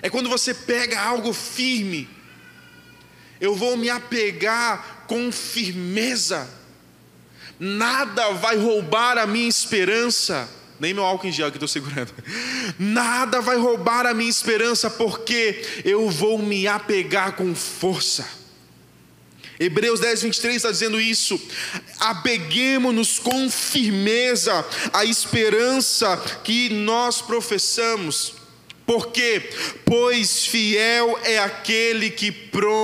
É 0.00 0.08
quando 0.08 0.28
você 0.28 0.54
pega 0.54 1.00
algo 1.00 1.32
firme. 1.32 2.08
Eu 3.40 3.54
vou 3.54 3.76
me 3.76 3.88
apegar 3.90 5.04
com 5.06 5.30
firmeza 5.32 6.58
nada 7.58 8.30
vai 8.32 8.56
roubar 8.56 9.18
a 9.18 9.26
minha 9.26 9.48
esperança. 9.48 10.48
Nem 10.78 10.94
meu 10.94 11.04
álcool 11.04 11.26
em 11.26 11.32
gel 11.32 11.50
que 11.50 11.56
estou 11.56 11.68
segurando. 11.68 12.12
Nada 12.78 13.40
vai 13.40 13.56
roubar 13.56 14.06
a 14.06 14.14
minha 14.14 14.30
esperança, 14.30 14.88
porque 14.88 15.82
eu 15.84 16.08
vou 16.08 16.38
me 16.38 16.68
apegar 16.68 17.32
com 17.32 17.52
força. 17.54 18.28
Hebreus 19.58 19.98
10, 20.00 20.22
23 20.22 20.56
está 20.56 20.70
dizendo 20.70 21.00
isso. 21.00 21.40
Apeguemos-nos 21.98 23.18
com 23.18 23.50
firmeza 23.50 24.64
à 24.92 25.04
esperança 25.04 26.16
que 26.44 26.68
nós 26.70 27.20
professamos. 27.20 28.34
Porque, 28.86 29.50
pois 29.84 30.46
fiel 30.46 31.18
é 31.24 31.38
aquele 31.38 32.10
que 32.10 32.30
prometeu. 32.32 32.78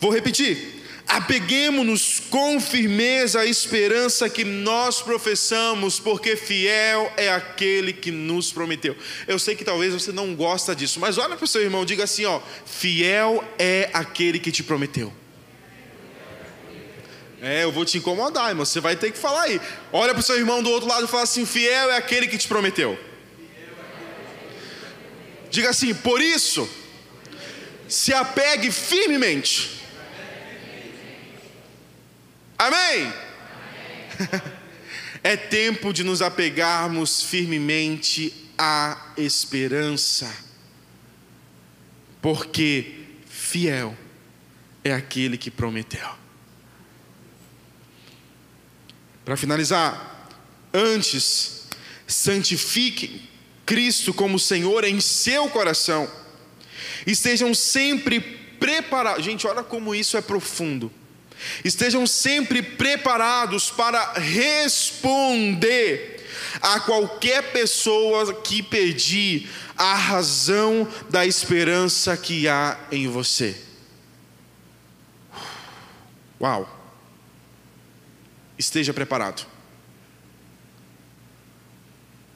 Vou 0.00 0.10
repetir 0.10 0.77
apeguemos-nos 1.08 2.20
com 2.28 2.60
firmeza 2.60 3.40
à 3.40 3.46
esperança 3.46 4.28
que 4.28 4.44
nós 4.44 5.00
professamos, 5.00 5.98
porque 5.98 6.36
fiel 6.36 7.10
é 7.16 7.32
aquele 7.32 7.94
que 7.94 8.10
nos 8.10 8.52
prometeu. 8.52 8.94
Eu 9.26 9.38
sei 9.38 9.56
que 9.56 9.64
talvez 9.64 9.94
você 9.94 10.12
não 10.12 10.34
gosta 10.34 10.76
disso, 10.76 11.00
mas 11.00 11.16
olha 11.16 11.34
para 11.34 11.44
o 11.44 11.48
seu 11.48 11.62
irmão, 11.62 11.84
diga 11.84 12.04
assim, 12.04 12.26
ó, 12.26 12.40
fiel 12.66 13.42
é 13.58 13.88
aquele 13.94 14.38
que 14.38 14.52
te 14.52 14.62
prometeu. 14.62 15.10
É, 17.40 17.64
eu 17.64 17.72
vou 17.72 17.84
te 17.84 17.96
incomodar, 17.96 18.50
irmão. 18.50 18.66
Você 18.66 18.80
vai 18.80 18.96
ter 18.96 19.12
que 19.12 19.18
falar 19.18 19.42
aí. 19.42 19.60
Olha 19.92 20.12
para 20.12 20.20
o 20.20 20.24
seu 20.24 20.36
irmão 20.36 20.62
do 20.62 20.70
outro 20.70 20.88
lado 20.88 21.04
e 21.04 21.08
fala 21.08 21.22
assim: 21.22 21.46
fiel 21.46 21.92
é 21.92 21.96
aquele 21.96 22.26
que 22.26 22.36
te 22.36 22.48
prometeu. 22.48 22.98
Diga 25.48 25.70
assim: 25.70 25.94
por 25.94 26.20
isso, 26.20 26.68
se 27.86 28.12
apegue 28.12 28.72
firmemente 28.72 29.77
Amém? 32.58 33.12
É 35.22 35.36
tempo 35.36 35.92
de 35.92 36.04
nos 36.04 36.22
apegarmos 36.22 37.22
firmemente 37.22 38.50
à 38.56 39.12
esperança, 39.16 40.32
porque 42.22 43.04
fiel 43.26 43.96
é 44.84 44.92
aquele 44.92 45.36
que 45.36 45.50
prometeu. 45.50 46.08
Para 49.24 49.36
finalizar, 49.36 50.30
antes, 50.72 51.66
santifiquem 52.06 53.28
Cristo 53.66 54.14
como 54.14 54.38
Senhor 54.38 54.84
em 54.84 55.00
seu 55.00 55.48
coração, 55.48 56.10
estejam 57.06 57.52
sempre 57.54 58.20
preparados. 58.20 59.24
Gente, 59.24 59.46
olha 59.46 59.62
como 59.62 59.94
isso 59.94 60.16
é 60.16 60.20
profundo 60.22 60.92
Estejam 61.64 62.06
sempre 62.06 62.62
preparados 62.62 63.70
para 63.70 64.14
responder 64.14 66.18
a 66.60 66.80
qualquer 66.80 67.52
pessoa 67.52 68.34
que 68.42 68.62
pedir 68.62 69.48
a 69.76 69.94
razão 69.94 70.88
da 71.08 71.26
esperança 71.26 72.16
que 72.16 72.48
há 72.48 72.78
em 72.90 73.08
você. 73.08 73.56
Uau! 76.40 76.76
Esteja 78.58 78.92
preparado. 78.92 79.46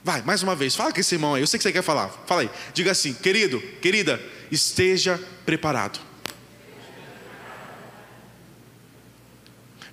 Vai, 0.05 0.21
mais 0.23 0.43
uma 0.43 0.57
vez, 0.57 0.75
fala 0.75 0.93
com 0.93 1.01
esse 1.01 1.15
irmão 1.15 1.35
aí, 1.35 1.43
eu 1.43 1.47
sei 1.47 1.59
que 1.59 1.63
você 1.63 1.73
quer 1.73 1.83
falar. 1.83 2.09
Fala 2.27 2.43
aí, 2.43 2.51
diga 2.75 2.91
assim, 2.91 3.15
querido, 3.15 3.61
querida, 3.81 4.21
esteja 4.51 5.21
preparado. 5.47 6.01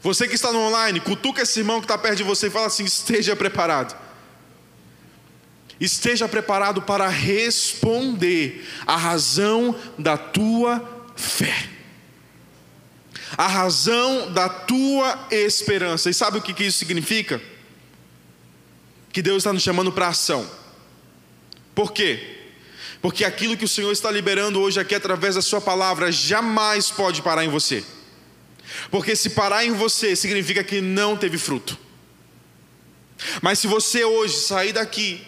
Você 0.01 0.27
que 0.27 0.35
está 0.35 0.51
no 0.51 0.59
online, 0.59 0.99
cutuca 0.99 1.41
esse 1.41 1.59
irmão 1.59 1.79
que 1.79 1.85
está 1.85 1.97
perto 1.97 2.17
de 2.17 2.23
você 2.23 2.47
e 2.47 2.49
fala 2.49 2.67
assim: 2.67 2.85
esteja 2.85 3.35
preparado. 3.35 3.95
Esteja 5.79 6.27
preparado 6.27 6.81
para 6.81 7.07
responder 7.07 8.67
a 8.85 8.97
razão 8.97 9.73
da 9.97 10.17
tua 10.17 11.07
fé, 11.15 11.69
a 13.37 13.47
razão 13.47 14.31
da 14.33 14.49
tua 14.49 15.27
esperança. 15.31 16.09
E 16.09 16.13
sabe 16.13 16.37
o 16.37 16.41
que 16.41 16.63
isso 16.63 16.77
significa? 16.77 17.41
Que 19.11 19.21
Deus 19.21 19.37
está 19.37 19.53
nos 19.53 19.63
chamando 19.63 19.91
para 19.91 20.09
ação. 20.09 20.49
Por 21.73 21.93
quê? 21.93 22.37
Porque 23.01 23.23
aquilo 23.23 23.55
que 23.55 23.63
o 23.63 23.69
Senhor 23.69 23.91
está 23.91 24.11
liberando 24.11 24.59
hoje 24.59 24.79
aqui 24.79 24.93
através 24.93 25.35
da 25.35 25.41
Sua 25.41 25.61
palavra 25.61 26.11
jamais 26.11 26.91
pode 26.91 27.21
parar 27.21 27.45
em 27.45 27.49
você. 27.49 27.85
Porque 28.89 29.15
se 29.15 29.31
parar 29.31 29.65
em 29.65 29.71
você, 29.71 30.15
significa 30.15 30.63
que 30.63 30.81
não 30.81 31.17
teve 31.17 31.37
fruto. 31.37 31.77
Mas 33.41 33.59
se 33.59 33.67
você 33.67 34.03
hoje 34.03 34.35
sair 34.35 34.73
daqui 34.73 35.25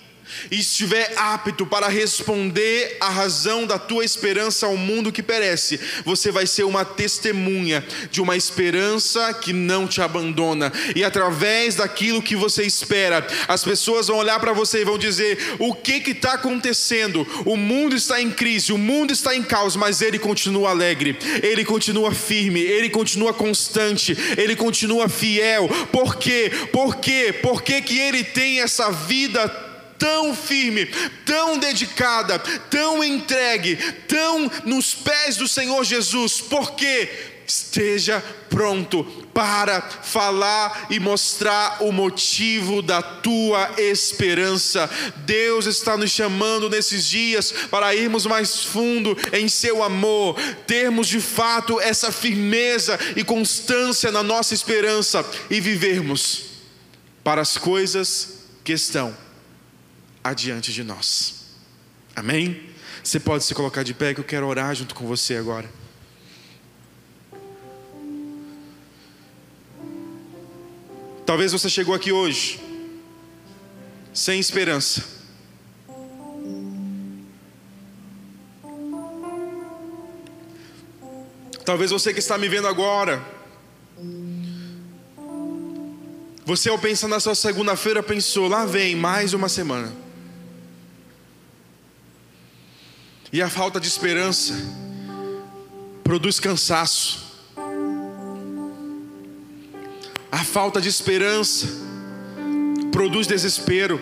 e 0.50 0.60
estiver 0.60 1.14
apto 1.16 1.66
para 1.66 1.88
responder 1.88 2.98
a 3.00 3.10
razão 3.10 3.66
da 3.66 3.78
tua 3.78 4.04
esperança 4.04 4.66
ao 4.66 4.78
mundo 4.78 5.12
que 5.12 5.24
perece, 5.24 5.80
você 6.06 6.32
vai 6.32 6.46
ser 6.48 6.64
uma 6.64 6.86
testemunha 6.86 7.86
de 8.10 8.22
uma 8.22 8.36
esperança 8.36 9.34
que 9.34 9.54
não 9.54 9.88
te 9.88 10.02
abandona, 10.02 10.72
e 10.96 11.04
através 11.04 11.76
daquilo 11.76 12.22
que 12.22 12.36
você 12.36 12.64
espera, 12.64 13.26
as 13.48 13.64
pessoas 13.64 14.08
vão 14.08 14.18
olhar 14.18 14.40
para 14.40 14.54
você 14.54 14.82
e 14.82 14.86
vão 14.86 14.98
dizer: 14.98 15.38
o 15.60 15.74
que 15.74 16.12
está 16.12 16.34
acontecendo? 16.34 17.28
O 17.46 17.56
mundo 17.56 17.96
está 17.96 18.22
em 18.22 18.32
crise, 18.32 18.74
o 18.74 18.78
mundo 18.78 19.12
está 19.12 19.36
em 19.36 19.44
caos, 19.44 19.76
mas 19.76 20.02
ele 20.02 20.20
continua 20.20 20.70
alegre, 20.70 21.18
ele 21.44 21.64
continua 21.66 22.14
firme, 22.14 22.62
ele 22.62 22.90
continua 22.90 23.34
constante, 23.34 24.18
ele 24.38 24.56
continua 24.56 25.10
fiel. 25.10 25.70
Por 25.92 26.16
quê? 26.16 26.52
Por 26.72 26.98
quê? 26.98 27.34
Por 27.42 27.62
que, 27.62 27.82
que 27.82 28.00
ele 28.00 28.24
tem 28.24 28.62
essa 28.62 28.92
vida? 28.92 29.61
Tão 30.02 30.36
firme, 30.36 30.88
tão 31.24 31.60
dedicada, 31.60 32.40
tão 32.40 33.04
entregue, 33.04 33.76
tão 34.08 34.52
nos 34.66 34.96
pés 34.96 35.38
do 35.38 35.48
Senhor 35.48 35.84
Jesus, 35.84 36.42
porque 36.42 37.08
esteja 37.46 38.24
pronto 38.50 39.04
para 39.32 39.80
falar 39.80 40.88
e 40.90 41.00
mostrar 41.00 41.84
o 41.84 41.92
motivo 41.92 42.82
da 42.82 43.00
tua 43.00 43.76
esperança. 43.78 44.90
Deus 45.18 45.68
está 45.68 45.96
nos 45.96 46.10
chamando 46.10 46.68
nesses 46.68 47.06
dias 47.06 47.54
para 47.70 47.94
irmos 47.94 48.26
mais 48.26 48.64
fundo 48.64 49.16
em 49.32 49.48
seu 49.48 49.84
amor, 49.84 50.36
termos 50.66 51.08
de 51.08 51.22
fato 51.22 51.80
essa 51.80 52.12
firmeza 52.12 52.98
e 53.16 53.24
constância 53.24 54.12
na 54.12 54.24
nossa 54.24 54.56
esperança 54.56 55.24
e 55.48 55.62
vivermos 55.62 56.46
para 57.24 57.42
as 57.42 57.56
coisas 57.56 58.40
que 58.64 58.74
estão 58.74 59.21
adiante 60.24 60.72
de 60.72 60.84
nós. 60.84 61.46
Amém? 62.16 62.70
Você 63.04 63.20
pode 63.20 63.44
se 63.44 63.56
colocar 63.56 63.84
de 63.84 63.94
pé 63.94 64.14
que 64.14 64.20
eu 64.20 64.26
quero 64.26 64.48
orar 64.48 64.76
junto 64.76 64.94
com 64.94 65.06
você 65.06 65.36
agora. 65.36 65.70
Talvez 71.26 71.52
você 71.52 71.70
chegou 71.70 71.96
aqui 71.96 72.12
hoje 72.12 72.60
sem 74.14 74.40
esperança. 74.40 75.04
Talvez 81.64 81.92
você 81.92 82.12
que 82.12 82.20
está 82.20 82.38
me 82.38 82.50
vendo 82.50 82.68
agora, 82.68 83.24
você 86.46 86.70
ao 86.70 86.78
pensar 86.78 87.08
na 87.08 87.20
sua 87.20 87.34
segunda-feira 87.34 88.04
pensou, 88.04 88.50
lá 88.50 88.66
vem 88.66 88.96
mais 88.96 89.34
uma 89.34 89.48
semana. 89.48 90.11
E 93.34 93.42
a 93.42 93.50
falta 93.50 93.80
de 93.80 93.88
esperança 93.88 94.54
produz 96.04 96.38
cansaço. 96.38 97.32
A 100.30 100.44
falta 100.44 100.82
de 100.82 100.90
esperança 100.90 101.66
produz 102.92 103.28
desespero. 103.28 104.02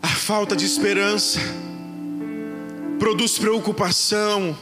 A 0.00 0.06
falta 0.06 0.54
de 0.54 0.64
esperança 0.64 1.40
produz 3.00 3.36
preocupação, 3.36 4.56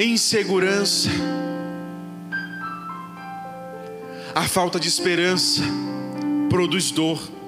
insegurança. 0.00 1.10
A 4.34 4.48
falta 4.48 4.80
de 4.80 4.88
esperança 4.88 5.62
produz 6.48 6.90
dor. 6.90 7.39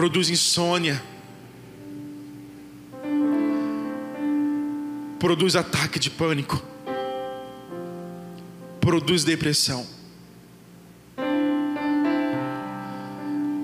Produz 0.00 0.30
insônia, 0.30 1.02
produz 5.18 5.54
ataque 5.54 5.98
de 5.98 6.08
pânico, 6.08 6.64
produz 8.80 9.24
depressão. 9.24 9.86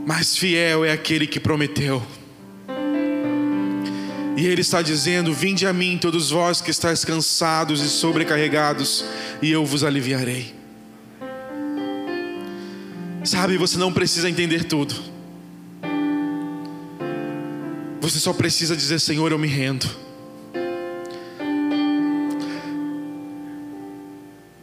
Mas 0.06 0.36
fiel 0.36 0.84
é 0.84 0.92
aquele 0.92 1.26
que 1.26 1.40
prometeu. 1.40 2.06
E 4.36 4.44
Ele 4.44 4.60
está 4.60 4.82
dizendo: 4.82 5.32
Vinde 5.32 5.66
a 5.66 5.72
mim, 5.72 5.96
todos 5.96 6.28
vós 6.28 6.60
que 6.60 6.70
estáis 6.70 7.02
cansados 7.02 7.80
e 7.80 7.88
sobrecarregados, 7.88 9.06
e 9.40 9.50
eu 9.50 9.64
vos 9.64 9.82
aliviarei. 9.82 10.54
Sabe, 13.24 13.56
você 13.56 13.78
não 13.78 13.90
precisa 13.90 14.28
entender 14.28 14.64
tudo. 14.64 15.15
Você 18.06 18.20
só 18.20 18.32
precisa 18.32 18.76
dizer: 18.76 19.00
Senhor, 19.00 19.32
eu 19.32 19.38
me 19.38 19.48
rendo. 19.48 19.84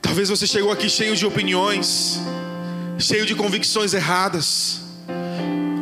Talvez 0.01 0.29
você 0.29 0.47
chegou 0.47 0.71
aqui 0.71 0.89
cheio 0.89 1.13
de 1.13 1.25
opiniões, 1.25 2.21
cheio 2.97 3.25
de 3.25 3.35
convicções 3.35 3.93
erradas. 3.93 4.82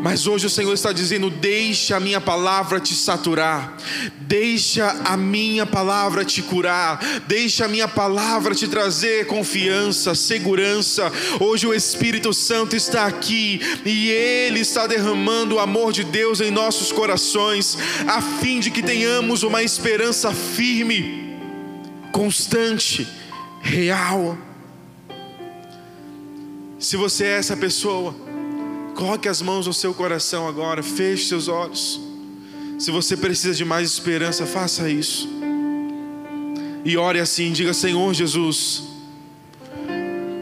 Mas 0.02 0.26
hoje 0.26 0.48
o 0.48 0.50
Senhor 0.50 0.74
está 0.74 0.92
dizendo: 0.92 1.30
deixa 1.30 1.98
a 1.98 2.00
minha 2.00 2.20
palavra 2.20 2.80
te 2.80 2.96
saturar, 2.96 3.78
deixa 4.22 4.90
a 5.06 5.16
minha 5.16 5.64
palavra 5.64 6.26
te 6.26 6.42
curar, 6.42 7.00
deixa 7.28 7.66
a 7.66 7.68
minha 7.68 7.88
palavra 7.88 8.56
te 8.56 8.68
trazer 8.68 9.28
confiança, 9.28 10.16
segurança. 10.16 11.12
Hoje 11.40 11.68
o 11.68 11.74
Espírito 11.74 12.34
Santo 12.34 12.76
está 12.76 13.06
aqui 13.06 13.62
e 13.86 14.10
Ele 14.10 14.62
está 14.62 14.88
derramando 14.88 15.56
o 15.56 15.60
amor 15.60 15.94
de 15.94 16.04
Deus 16.04 16.42
em 16.42 16.50
nossos 16.50 16.92
corações, 16.92 17.78
a 18.08 18.22
fim 18.22 18.60
de 18.60 18.72
que 18.72 18.82
tenhamos 18.82 19.44
uma 19.44 19.62
esperança 19.62 20.34
firme, 20.34 21.38
constante, 22.12 23.08
real. 23.62 24.36
Se 26.80 26.98
você 26.98 27.26
é 27.26 27.38
essa 27.38 27.56
pessoa, 27.56 28.31
Coloque 28.96 29.28
as 29.28 29.42
mãos 29.42 29.68
no 29.68 29.74
seu 29.74 29.94
coração 29.94 30.48
agora, 30.48 30.84
feche 30.84 31.28
seus 31.28 31.48
olhos. 31.48 32.00
Se 32.78 32.92
você 32.92 33.16
precisa 33.16 33.54
de 33.54 33.64
mais 33.64 33.90
esperança, 33.90 34.46
faça 34.46 34.90
isso. 34.90 35.30
E 36.84 36.98
ore 36.98 37.20
assim, 37.20 37.52
diga: 37.52 37.74
Senhor 37.74 38.14
Jesus, 38.14 38.84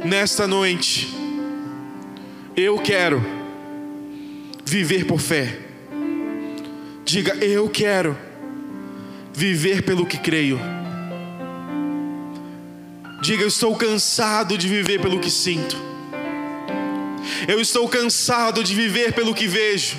nesta 0.05 0.47
noite, 0.47 1.13
eu 2.55 2.77
quero 2.79 3.23
viver 4.65 5.05
por 5.05 5.19
fé. 5.19 5.59
Diga: 7.03 7.35
Eu 7.35 7.69
quero 7.69 8.17
viver 9.33 9.83
pelo 9.83 10.05
que 10.05 10.17
creio. 10.17 10.59
Diga: 13.21 13.43
Eu 13.43 13.47
estou 13.47 13.75
cansado 13.75 14.57
de 14.57 14.67
viver 14.67 15.01
pelo 15.01 15.19
que 15.19 15.29
sinto. 15.29 15.88
Eu 17.47 17.59
estou 17.59 17.87
cansado 17.87 18.63
de 18.63 18.73
viver 18.75 19.13
pelo 19.13 19.33
que 19.33 19.47
vejo. 19.47 19.97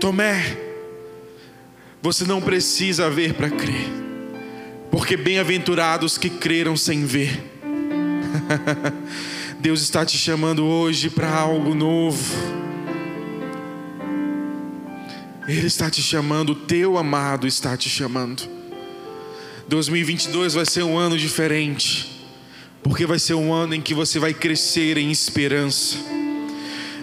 Tomé, 0.00 0.56
você 2.00 2.24
não 2.24 2.40
precisa 2.40 3.10
ver 3.10 3.34
para 3.34 3.50
crer, 3.50 3.88
porque 4.90 5.16
bem-aventurados 5.16 6.16
que 6.16 6.30
creram 6.30 6.76
sem 6.76 7.04
ver. 7.04 7.42
Deus 9.58 9.82
está 9.82 10.06
te 10.06 10.16
chamando 10.16 10.64
hoje 10.64 11.10
para 11.10 11.30
algo 11.30 11.74
novo. 11.74 12.24
Ele 15.48 15.66
está 15.66 15.90
te 15.90 16.00
chamando, 16.00 16.50
o 16.50 16.54
teu 16.54 16.96
amado 16.96 17.46
está 17.46 17.76
te 17.76 17.88
chamando. 17.88 18.48
2022 19.66 20.54
vai 20.54 20.64
ser 20.64 20.84
um 20.84 20.96
ano 20.96 21.18
diferente 21.18 22.17
porque 22.88 23.04
vai 23.04 23.18
ser 23.18 23.34
um 23.34 23.52
ano 23.52 23.74
em 23.74 23.82
que 23.82 23.92
você 23.92 24.18
vai 24.18 24.32
crescer 24.32 24.96
em 24.96 25.10
esperança. 25.10 25.98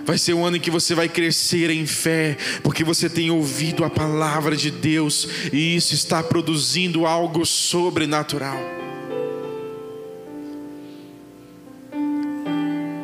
Vai 0.04 0.18
ser 0.18 0.34
um 0.34 0.44
ano 0.44 0.58
em 0.58 0.60
que 0.60 0.72
você 0.72 0.96
vai 0.96 1.08
crescer 1.08 1.70
em 1.70 1.86
fé, 1.86 2.38
porque 2.64 2.84
você 2.84 3.08
tem 3.08 3.30
ouvido 3.30 3.84
a 3.84 3.90
palavra 3.90 4.56
de 4.56 4.72
Deus 4.72 5.28
e 5.54 5.76
isso 5.76 5.94
está 5.94 6.24
produzindo 6.24 7.06
algo 7.06 7.46
sobrenatural. 7.46 8.58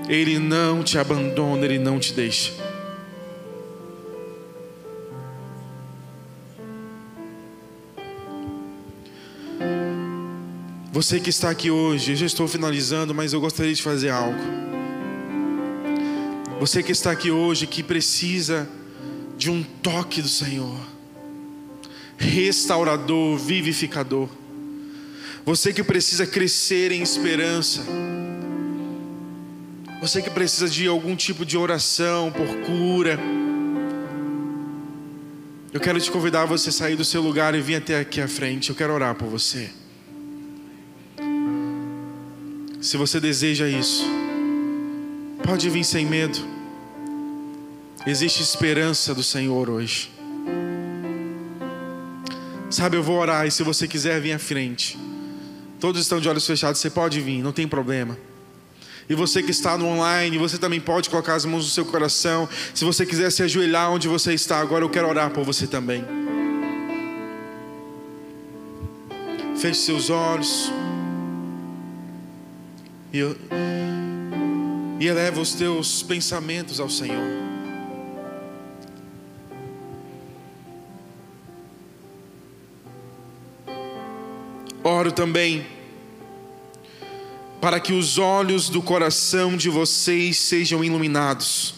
Ele 0.10 0.40
não 0.40 0.84
te 0.84 0.98
abandona, 0.98 1.64
ele 1.66 1.80
não 1.80 2.00
te 2.00 2.14
deixa. 2.14 2.52
Você 11.02 11.20
que 11.20 11.32
está 11.32 11.50
aqui 11.50 11.72
hoje, 11.72 12.12
eu 12.12 12.16
já 12.16 12.28
estou 12.28 12.48
finalizando, 12.48 13.12
mas 13.12 13.34
eu 13.34 13.42
gostaria 13.42 13.74
de 13.74 13.82
fazer 13.82 14.10
algo. 14.10 14.38
Você 16.60 16.84
que 16.84 16.92
está 16.92 17.10
aqui 17.10 17.32
hoje, 17.32 17.66
que 17.66 17.82
precisa 17.82 18.70
de 19.36 19.50
um 19.50 19.64
toque 19.64 20.22
do 20.22 20.28
Senhor, 20.28 20.78
restaurador, 22.20 23.36
vivificador. 23.40 24.30
Você 25.44 25.74
que 25.74 25.84
precisa 25.84 26.28
crescer 26.28 26.92
em 26.92 27.02
esperança. 27.02 27.82
Você 30.02 30.22
que 30.22 30.30
precisa 30.30 30.70
de 30.70 30.86
algum 30.86 31.16
tipo 31.16 31.44
de 31.44 31.58
oração 31.58 32.32
por 32.32 32.46
cura. 32.64 33.20
Eu 35.74 35.80
quero 35.80 36.00
te 36.00 36.12
convidar 36.12 36.44
a 36.44 36.46
você 36.46 36.72
sair 36.72 36.96
do 36.96 37.04
seu 37.04 37.24
lugar 37.24 37.56
e 37.56 37.60
vir 37.60 37.78
até 37.78 38.00
aqui 38.00 38.22
à 38.22 38.28
frente. 38.28 38.70
Eu 38.70 38.76
quero 38.76 38.94
orar 38.94 39.16
por 39.16 39.28
você. 39.28 39.81
Se 42.82 42.98
você 42.98 43.20
deseja 43.20 43.70
isso, 43.70 44.04
pode 45.46 45.70
vir 45.70 45.84
sem 45.84 46.04
medo. 46.04 46.40
Existe 48.08 48.42
esperança 48.42 49.14
do 49.14 49.22
Senhor 49.22 49.70
hoje. 49.70 50.12
Sabe, 52.72 52.98
eu 52.98 53.04
vou 53.04 53.20
orar 53.20 53.46
e 53.46 53.52
se 53.52 53.62
você 53.62 53.88
quiser 53.88 54.20
vir 54.20 54.32
à 54.32 54.40
frente, 54.40 54.98
todos 55.80 56.02
estão 56.02 56.20
de 56.20 56.28
olhos 56.28 56.48
fechados, 56.48 56.82
você 56.82 56.90
pode 56.90 57.22
vir, 57.22 57.44
não 57.44 57.52
tem 57.52 57.68
problema. 57.68 58.18
E 59.08 59.14
você 59.14 59.44
que 59.44 59.52
está 59.52 59.78
no 59.78 59.86
online, 59.86 60.40
você 60.40 60.58
também 60.58 60.80
pode 60.80 61.08
colocar 61.08 61.36
as 61.36 61.46
mãos 61.46 61.66
no 61.66 61.70
seu 61.70 61.86
coração. 61.86 62.50
Se 62.74 62.84
você 62.84 63.06
quiser 63.06 63.30
se 63.32 63.44
ajoelhar 63.44 63.92
onde 63.92 64.08
você 64.08 64.34
está 64.34 64.60
agora, 64.60 64.84
eu 64.84 64.90
quero 64.90 65.08
orar 65.08 65.30
por 65.30 65.44
você 65.44 65.68
também. 65.68 66.04
Feche 69.56 69.82
seus 69.82 70.10
olhos. 70.10 70.72
E, 73.14 73.20
e 75.00 75.08
eleva 75.08 75.42
os 75.42 75.54
teus 75.54 76.02
pensamentos 76.02 76.80
ao 76.80 76.90
Senhor. 76.90 77.42
Oro 84.84 85.12
também 85.12 85.66
para 87.62 87.80
que 87.80 87.94
os 87.94 88.18
olhos 88.18 88.70
do 88.70 88.82
coração 88.82 89.56
de 89.56 89.70
vocês 89.70 90.38
sejam 90.40 90.84
iluminados, 90.84 91.76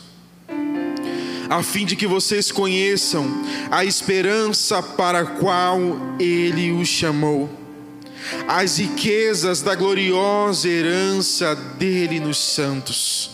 a 1.49 1.61
fim 1.61 1.85
de 1.85 1.97
que 1.97 2.07
vocês 2.07 2.53
conheçam 2.53 3.27
a 3.69 3.83
esperança 3.83 4.81
para 4.81 5.19
a 5.19 5.25
qual 5.25 5.79
Ele 6.17 6.71
os 6.71 6.87
chamou, 6.87 7.49
as 8.47 8.77
riquezas 8.77 9.61
da 9.61 9.75
gloriosa 9.75 10.67
herança 10.67 11.55
dele 11.55 12.19
nos 12.19 12.37
santos 12.37 13.33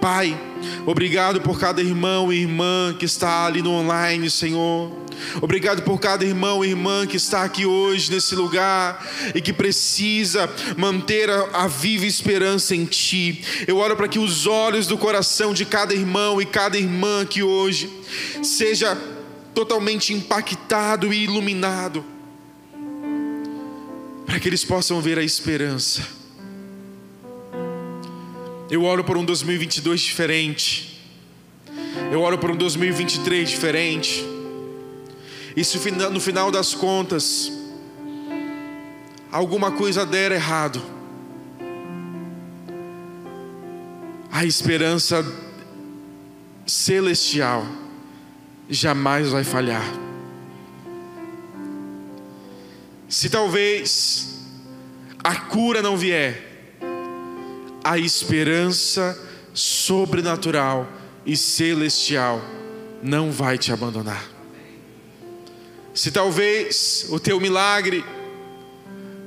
Pai, 0.00 0.40
obrigado 0.86 1.40
por 1.40 1.58
cada 1.58 1.82
irmão 1.82 2.32
e 2.32 2.42
irmã 2.42 2.94
que 2.96 3.04
está 3.04 3.46
ali 3.46 3.60
no 3.60 3.72
online, 3.72 4.30
Senhor. 4.30 4.96
Obrigado 5.42 5.82
por 5.82 5.98
cada 5.98 6.24
irmão 6.24 6.64
e 6.64 6.68
irmã 6.68 7.04
que 7.04 7.16
está 7.16 7.42
aqui 7.42 7.66
hoje 7.66 8.12
nesse 8.12 8.36
lugar 8.36 9.04
e 9.34 9.40
que 9.40 9.52
precisa 9.52 10.48
manter 10.76 11.28
a, 11.28 11.64
a 11.64 11.66
viva 11.66 12.06
esperança 12.06 12.76
em 12.76 12.84
Ti. 12.84 13.42
Eu 13.66 13.78
oro 13.78 13.96
para 13.96 14.06
que 14.06 14.20
os 14.20 14.46
olhos 14.46 14.86
do 14.86 14.96
coração 14.96 15.52
de 15.52 15.64
cada 15.64 15.92
irmão 15.92 16.40
e 16.40 16.46
cada 16.46 16.78
irmã 16.78 17.22
aqui 17.22 17.42
hoje 17.42 17.90
seja 18.40 18.96
totalmente 19.52 20.12
impactado 20.12 21.12
e 21.12 21.24
iluminado, 21.24 22.04
para 24.28 24.38
que 24.38 24.48
eles 24.48 24.64
possam 24.64 25.00
ver 25.00 25.18
a 25.18 25.24
esperança 25.24 26.18
eu 28.70 28.84
oro 28.84 29.02
por 29.02 29.16
um 29.16 29.24
2022 29.24 30.00
diferente. 30.00 31.00
Eu 32.12 32.20
oro 32.20 32.36
por 32.36 32.50
um 32.50 32.56
2023 32.56 33.48
diferente. 33.48 34.22
E 35.56 35.64
se 35.64 35.78
no 35.90 36.20
final 36.20 36.50
das 36.50 36.74
contas 36.74 37.50
alguma 39.32 39.72
coisa 39.72 40.04
der 40.04 40.32
errado, 40.32 40.82
a 44.30 44.44
esperança 44.44 45.24
celestial 46.66 47.66
jamais 48.68 49.30
vai 49.30 49.44
falhar. 49.44 50.07
Se 53.08 53.30
talvez 53.30 54.28
a 55.24 55.34
cura 55.34 55.80
não 55.80 55.96
vier, 55.96 56.76
a 57.82 57.98
esperança 57.98 59.18
sobrenatural 59.54 60.86
e 61.24 61.36
celestial 61.36 62.42
não 63.02 63.30
vai 63.32 63.56
te 63.56 63.72
abandonar. 63.72 64.22
Se 65.94 66.10
talvez 66.10 67.06
o 67.08 67.18
teu 67.18 67.40
milagre, 67.40 68.04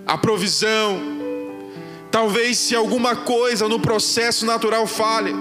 a 0.06 0.18
provisão, 0.18 1.00
talvez 2.12 2.60
se 2.60 2.76
alguma 2.76 3.16
coisa 3.16 3.68
no 3.68 3.80
processo 3.80 4.46
natural 4.46 4.86
falhe, 4.86 5.34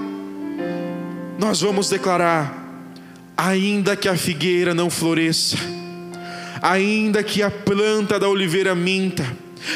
nós 1.39 1.61
vamos 1.61 1.91
declarar: 1.91 2.57
ainda 3.37 3.95
que 3.97 4.09
a 4.09 4.17
figueira 4.17 4.73
não 4.75 4.89
floresça, 4.89 5.57
ainda 6.63 7.23
que 7.23 7.43
a 7.43 7.51
planta 7.51 8.19
da 8.19 8.29
oliveira 8.29 8.75
minta, 8.75 9.27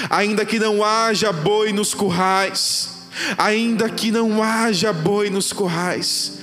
ainda 0.09 0.45
que 0.45 0.59
não 0.59 0.85
haja 0.85 1.33
boi 1.33 1.73
nos 1.73 1.95
currais, 1.95 2.91
ainda 3.39 3.89
que 3.89 4.11
não 4.11 4.43
haja 4.43 4.93
boi 4.93 5.31
nos 5.31 5.53
currais, 5.53 6.39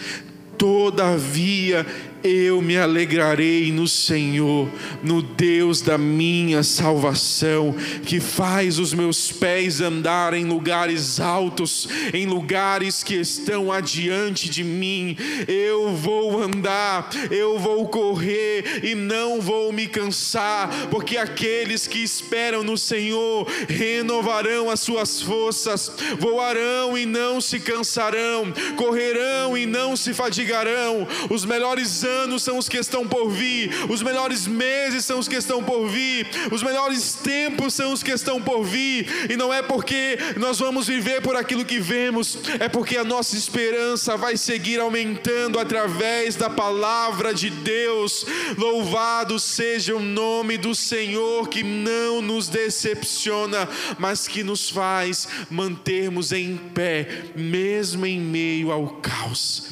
todavia 0.58 1.86
eu 2.24 2.62
me 2.62 2.78
alegrarei 2.78 3.72
no 3.72 3.88
Senhor, 3.88 4.70
no 5.04 5.22
Deus 5.22 5.82
da 5.82 5.98
minha 5.98 6.64
salvação, 6.64 7.76
que 8.06 8.20
faz 8.20 8.78
os 8.80 8.94
meus 8.94 9.32
pés 9.32 9.82
andar 9.82 10.34
em 10.34 10.46
lugares 10.46 11.20
altos, 11.20 11.88
em 12.14 12.26
lugares 12.26 13.04
que 13.04 13.16
estão 13.16 13.72
adiante 13.72 14.50
de 14.50 14.64
mim. 14.64 15.18
Eu 15.48 15.96
vou 15.96 16.42
andar, 16.42 17.10
eu 17.32 17.58
vou 17.58 17.88
correr 17.88 18.82
e 18.84 18.94
não 18.96 19.42
vou 19.42 19.74
me 19.74 19.88
cansar, 19.88 20.90
porque 20.90 21.18
aqueles 21.18 21.88
que 21.88 22.00
esperam 22.00 22.64
no 22.64 22.78
Senhor 22.78 23.48
renovarão 23.68 24.70
as 24.70 24.80
suas 24.80 25.22
forças, 25.22 25.92
voarão 26.20 26.98
e 26.98 27.06
não 27.06 27.42
se 27.42 27.60
cansarão, 27.60 28.54
correrão 28.76 29.58
e 29.58 29.66
não 29.66 29.96
se 29.96 30.14
fadigarão. 30.14 31.08
Os 31.30 31.46
melhores 31.46 32.04
anos 32.04 32.11
são 32.40 32.58
os 32.58 32.68
que 32.68 32.78
estão 32.78 33.08
por 33.08 33.30
vir, 33.30 33.72
os 33.90 34.02
melhores 34.02 34.48
meses 34.48 35.06
são 35.06 35.20
os 35.20 35.28
que 35.28 35.36
estão 35.36 35.64
por 35.64 35.88
vir, 35.88 36.28
os 36.52 36.64
melhores 36.64 37.14
tempos 37.14 37.74
são 37.74 37.94
os 37.94 38.04
que 38.04 38.12
estão 38.12 38.42
por 38.42 38.64
vir, 38.64 39.30
e 39.30 39.38
não 39.38 39.54
é 39.54 39.62
porque 39.62 40.18
nós 40.38 40.60
vamos 40.60 40.88
viver 40.88 41.22
por 41.22 41.36
aquilo 41.36 41.66
que 41.66 41.80
vemos, 41.80 42.38
é 42.60 42.68
porque 42.68 42.98
a 42.98 43.04
nossa 43.04 43.36
esperança 43.36 44.18
vai 44.18 44.38
seguir 44.38 44.80
aumentando 44.80 45.60
através 45.60 46.36
da 46.36 46.50
palavra 46.50 47.34
de 47.34 47.50
Deus. 47.50 48.26
Louvado 48.58 49.40
seja 49.40 49.96
o 49.96 50.02
nome 50.02 50.58
do 50.58 50.74
Senhor 50.74 51.48
que 51.50 51.64
não 51.64 52.22
nos 52.22 52.48
decepciona, 52.48 53.68
mas 53.98 54.28
que 54.28 54.44
nos 54.44 54.70
faz 54.70 55.28
mantermos 55.50 56.32
em 56.32 56.58
pé, 56.58 57.26
mesmo 57.36 58.06
em 58.06 58.20
meio 58.20 58.72
ao 58.72 58.88
caos. 59.02 59.70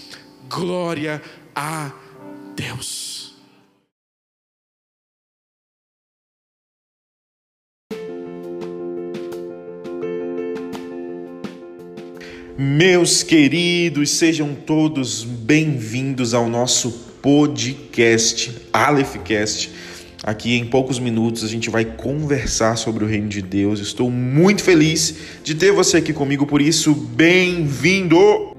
Glória 0.49 1.21
a 1.55 1.91
Deus. 2.59 3.33
Meus 12.57 13.23
queridos, 13.23 14.11
sejam 14.11 14.53
todos 14.53 15.23
bem-vindos 15.23 16.33
ao 16.33 16.49
nosso 16.49 16.91
podcast, 17.21 18.53
Alephcast. 18.73 19.71
Aqui 20.21 20.57
em 20.57 20.65
poucos 20.65 20.99
minutos 20.99 21.45
a 21.45 21.47
gente 21.47 21.69
vai 21.69 21.85
conversar 21.85 22.75
sobre 22.75 23.05
o 23.05 23.07
reino 23.07 23.29
de 23.29 23.41
Deus. 23.41 23.79
Estou 23.79 24.11
muito 24.11 24.61
feliz 24.61 25.15
de 25.45 25.55
ter 25.55 25.71
você 25.71 25.95
aqui 25.95 26.11
comigo, 26.11 26.45
por 26.45 26.61
isso, 26.61 26.93
bem-vindo! 26.93 28.58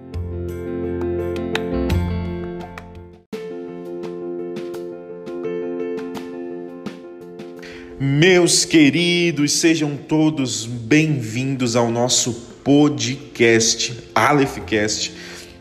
Meus 8.20 8.66
queridos, 8.66 9.52
sejam 9.52 9.96
todos 9.96 10.66
bem-vindos 10.66 11.74
ao 11.74 11.90
nosso 11.90 12.34
podcast, 12.62 13.98
Alephcast. 14.14 15.10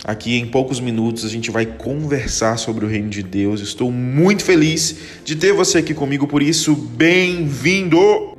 Aqui 0.03 0.35
em 0.35 0.45
poucos 0.45 0.81
minutos 0.81 1.23
a 1.23 1.29
gente 1.29 1.49
vai 1.51 1.65
conversar 1.65 2.57
sobre 2.57 2.83
o 2.83 2.89
reino 2.89 3.07
de 3.07 3.23
Deus. 3.23 3.61
Estou 3.61 3.89
muito 3.93 4.43
feliz 4.43 4.93
de 5.23 5.37
ter 5.37 5.53
você 5.53 5.77
aqui 5.77 5.93
comigo, 5.93 6.27
por 6.27 6.43
isso, 6.43 6.75
bem-vindo! 6.75 8.38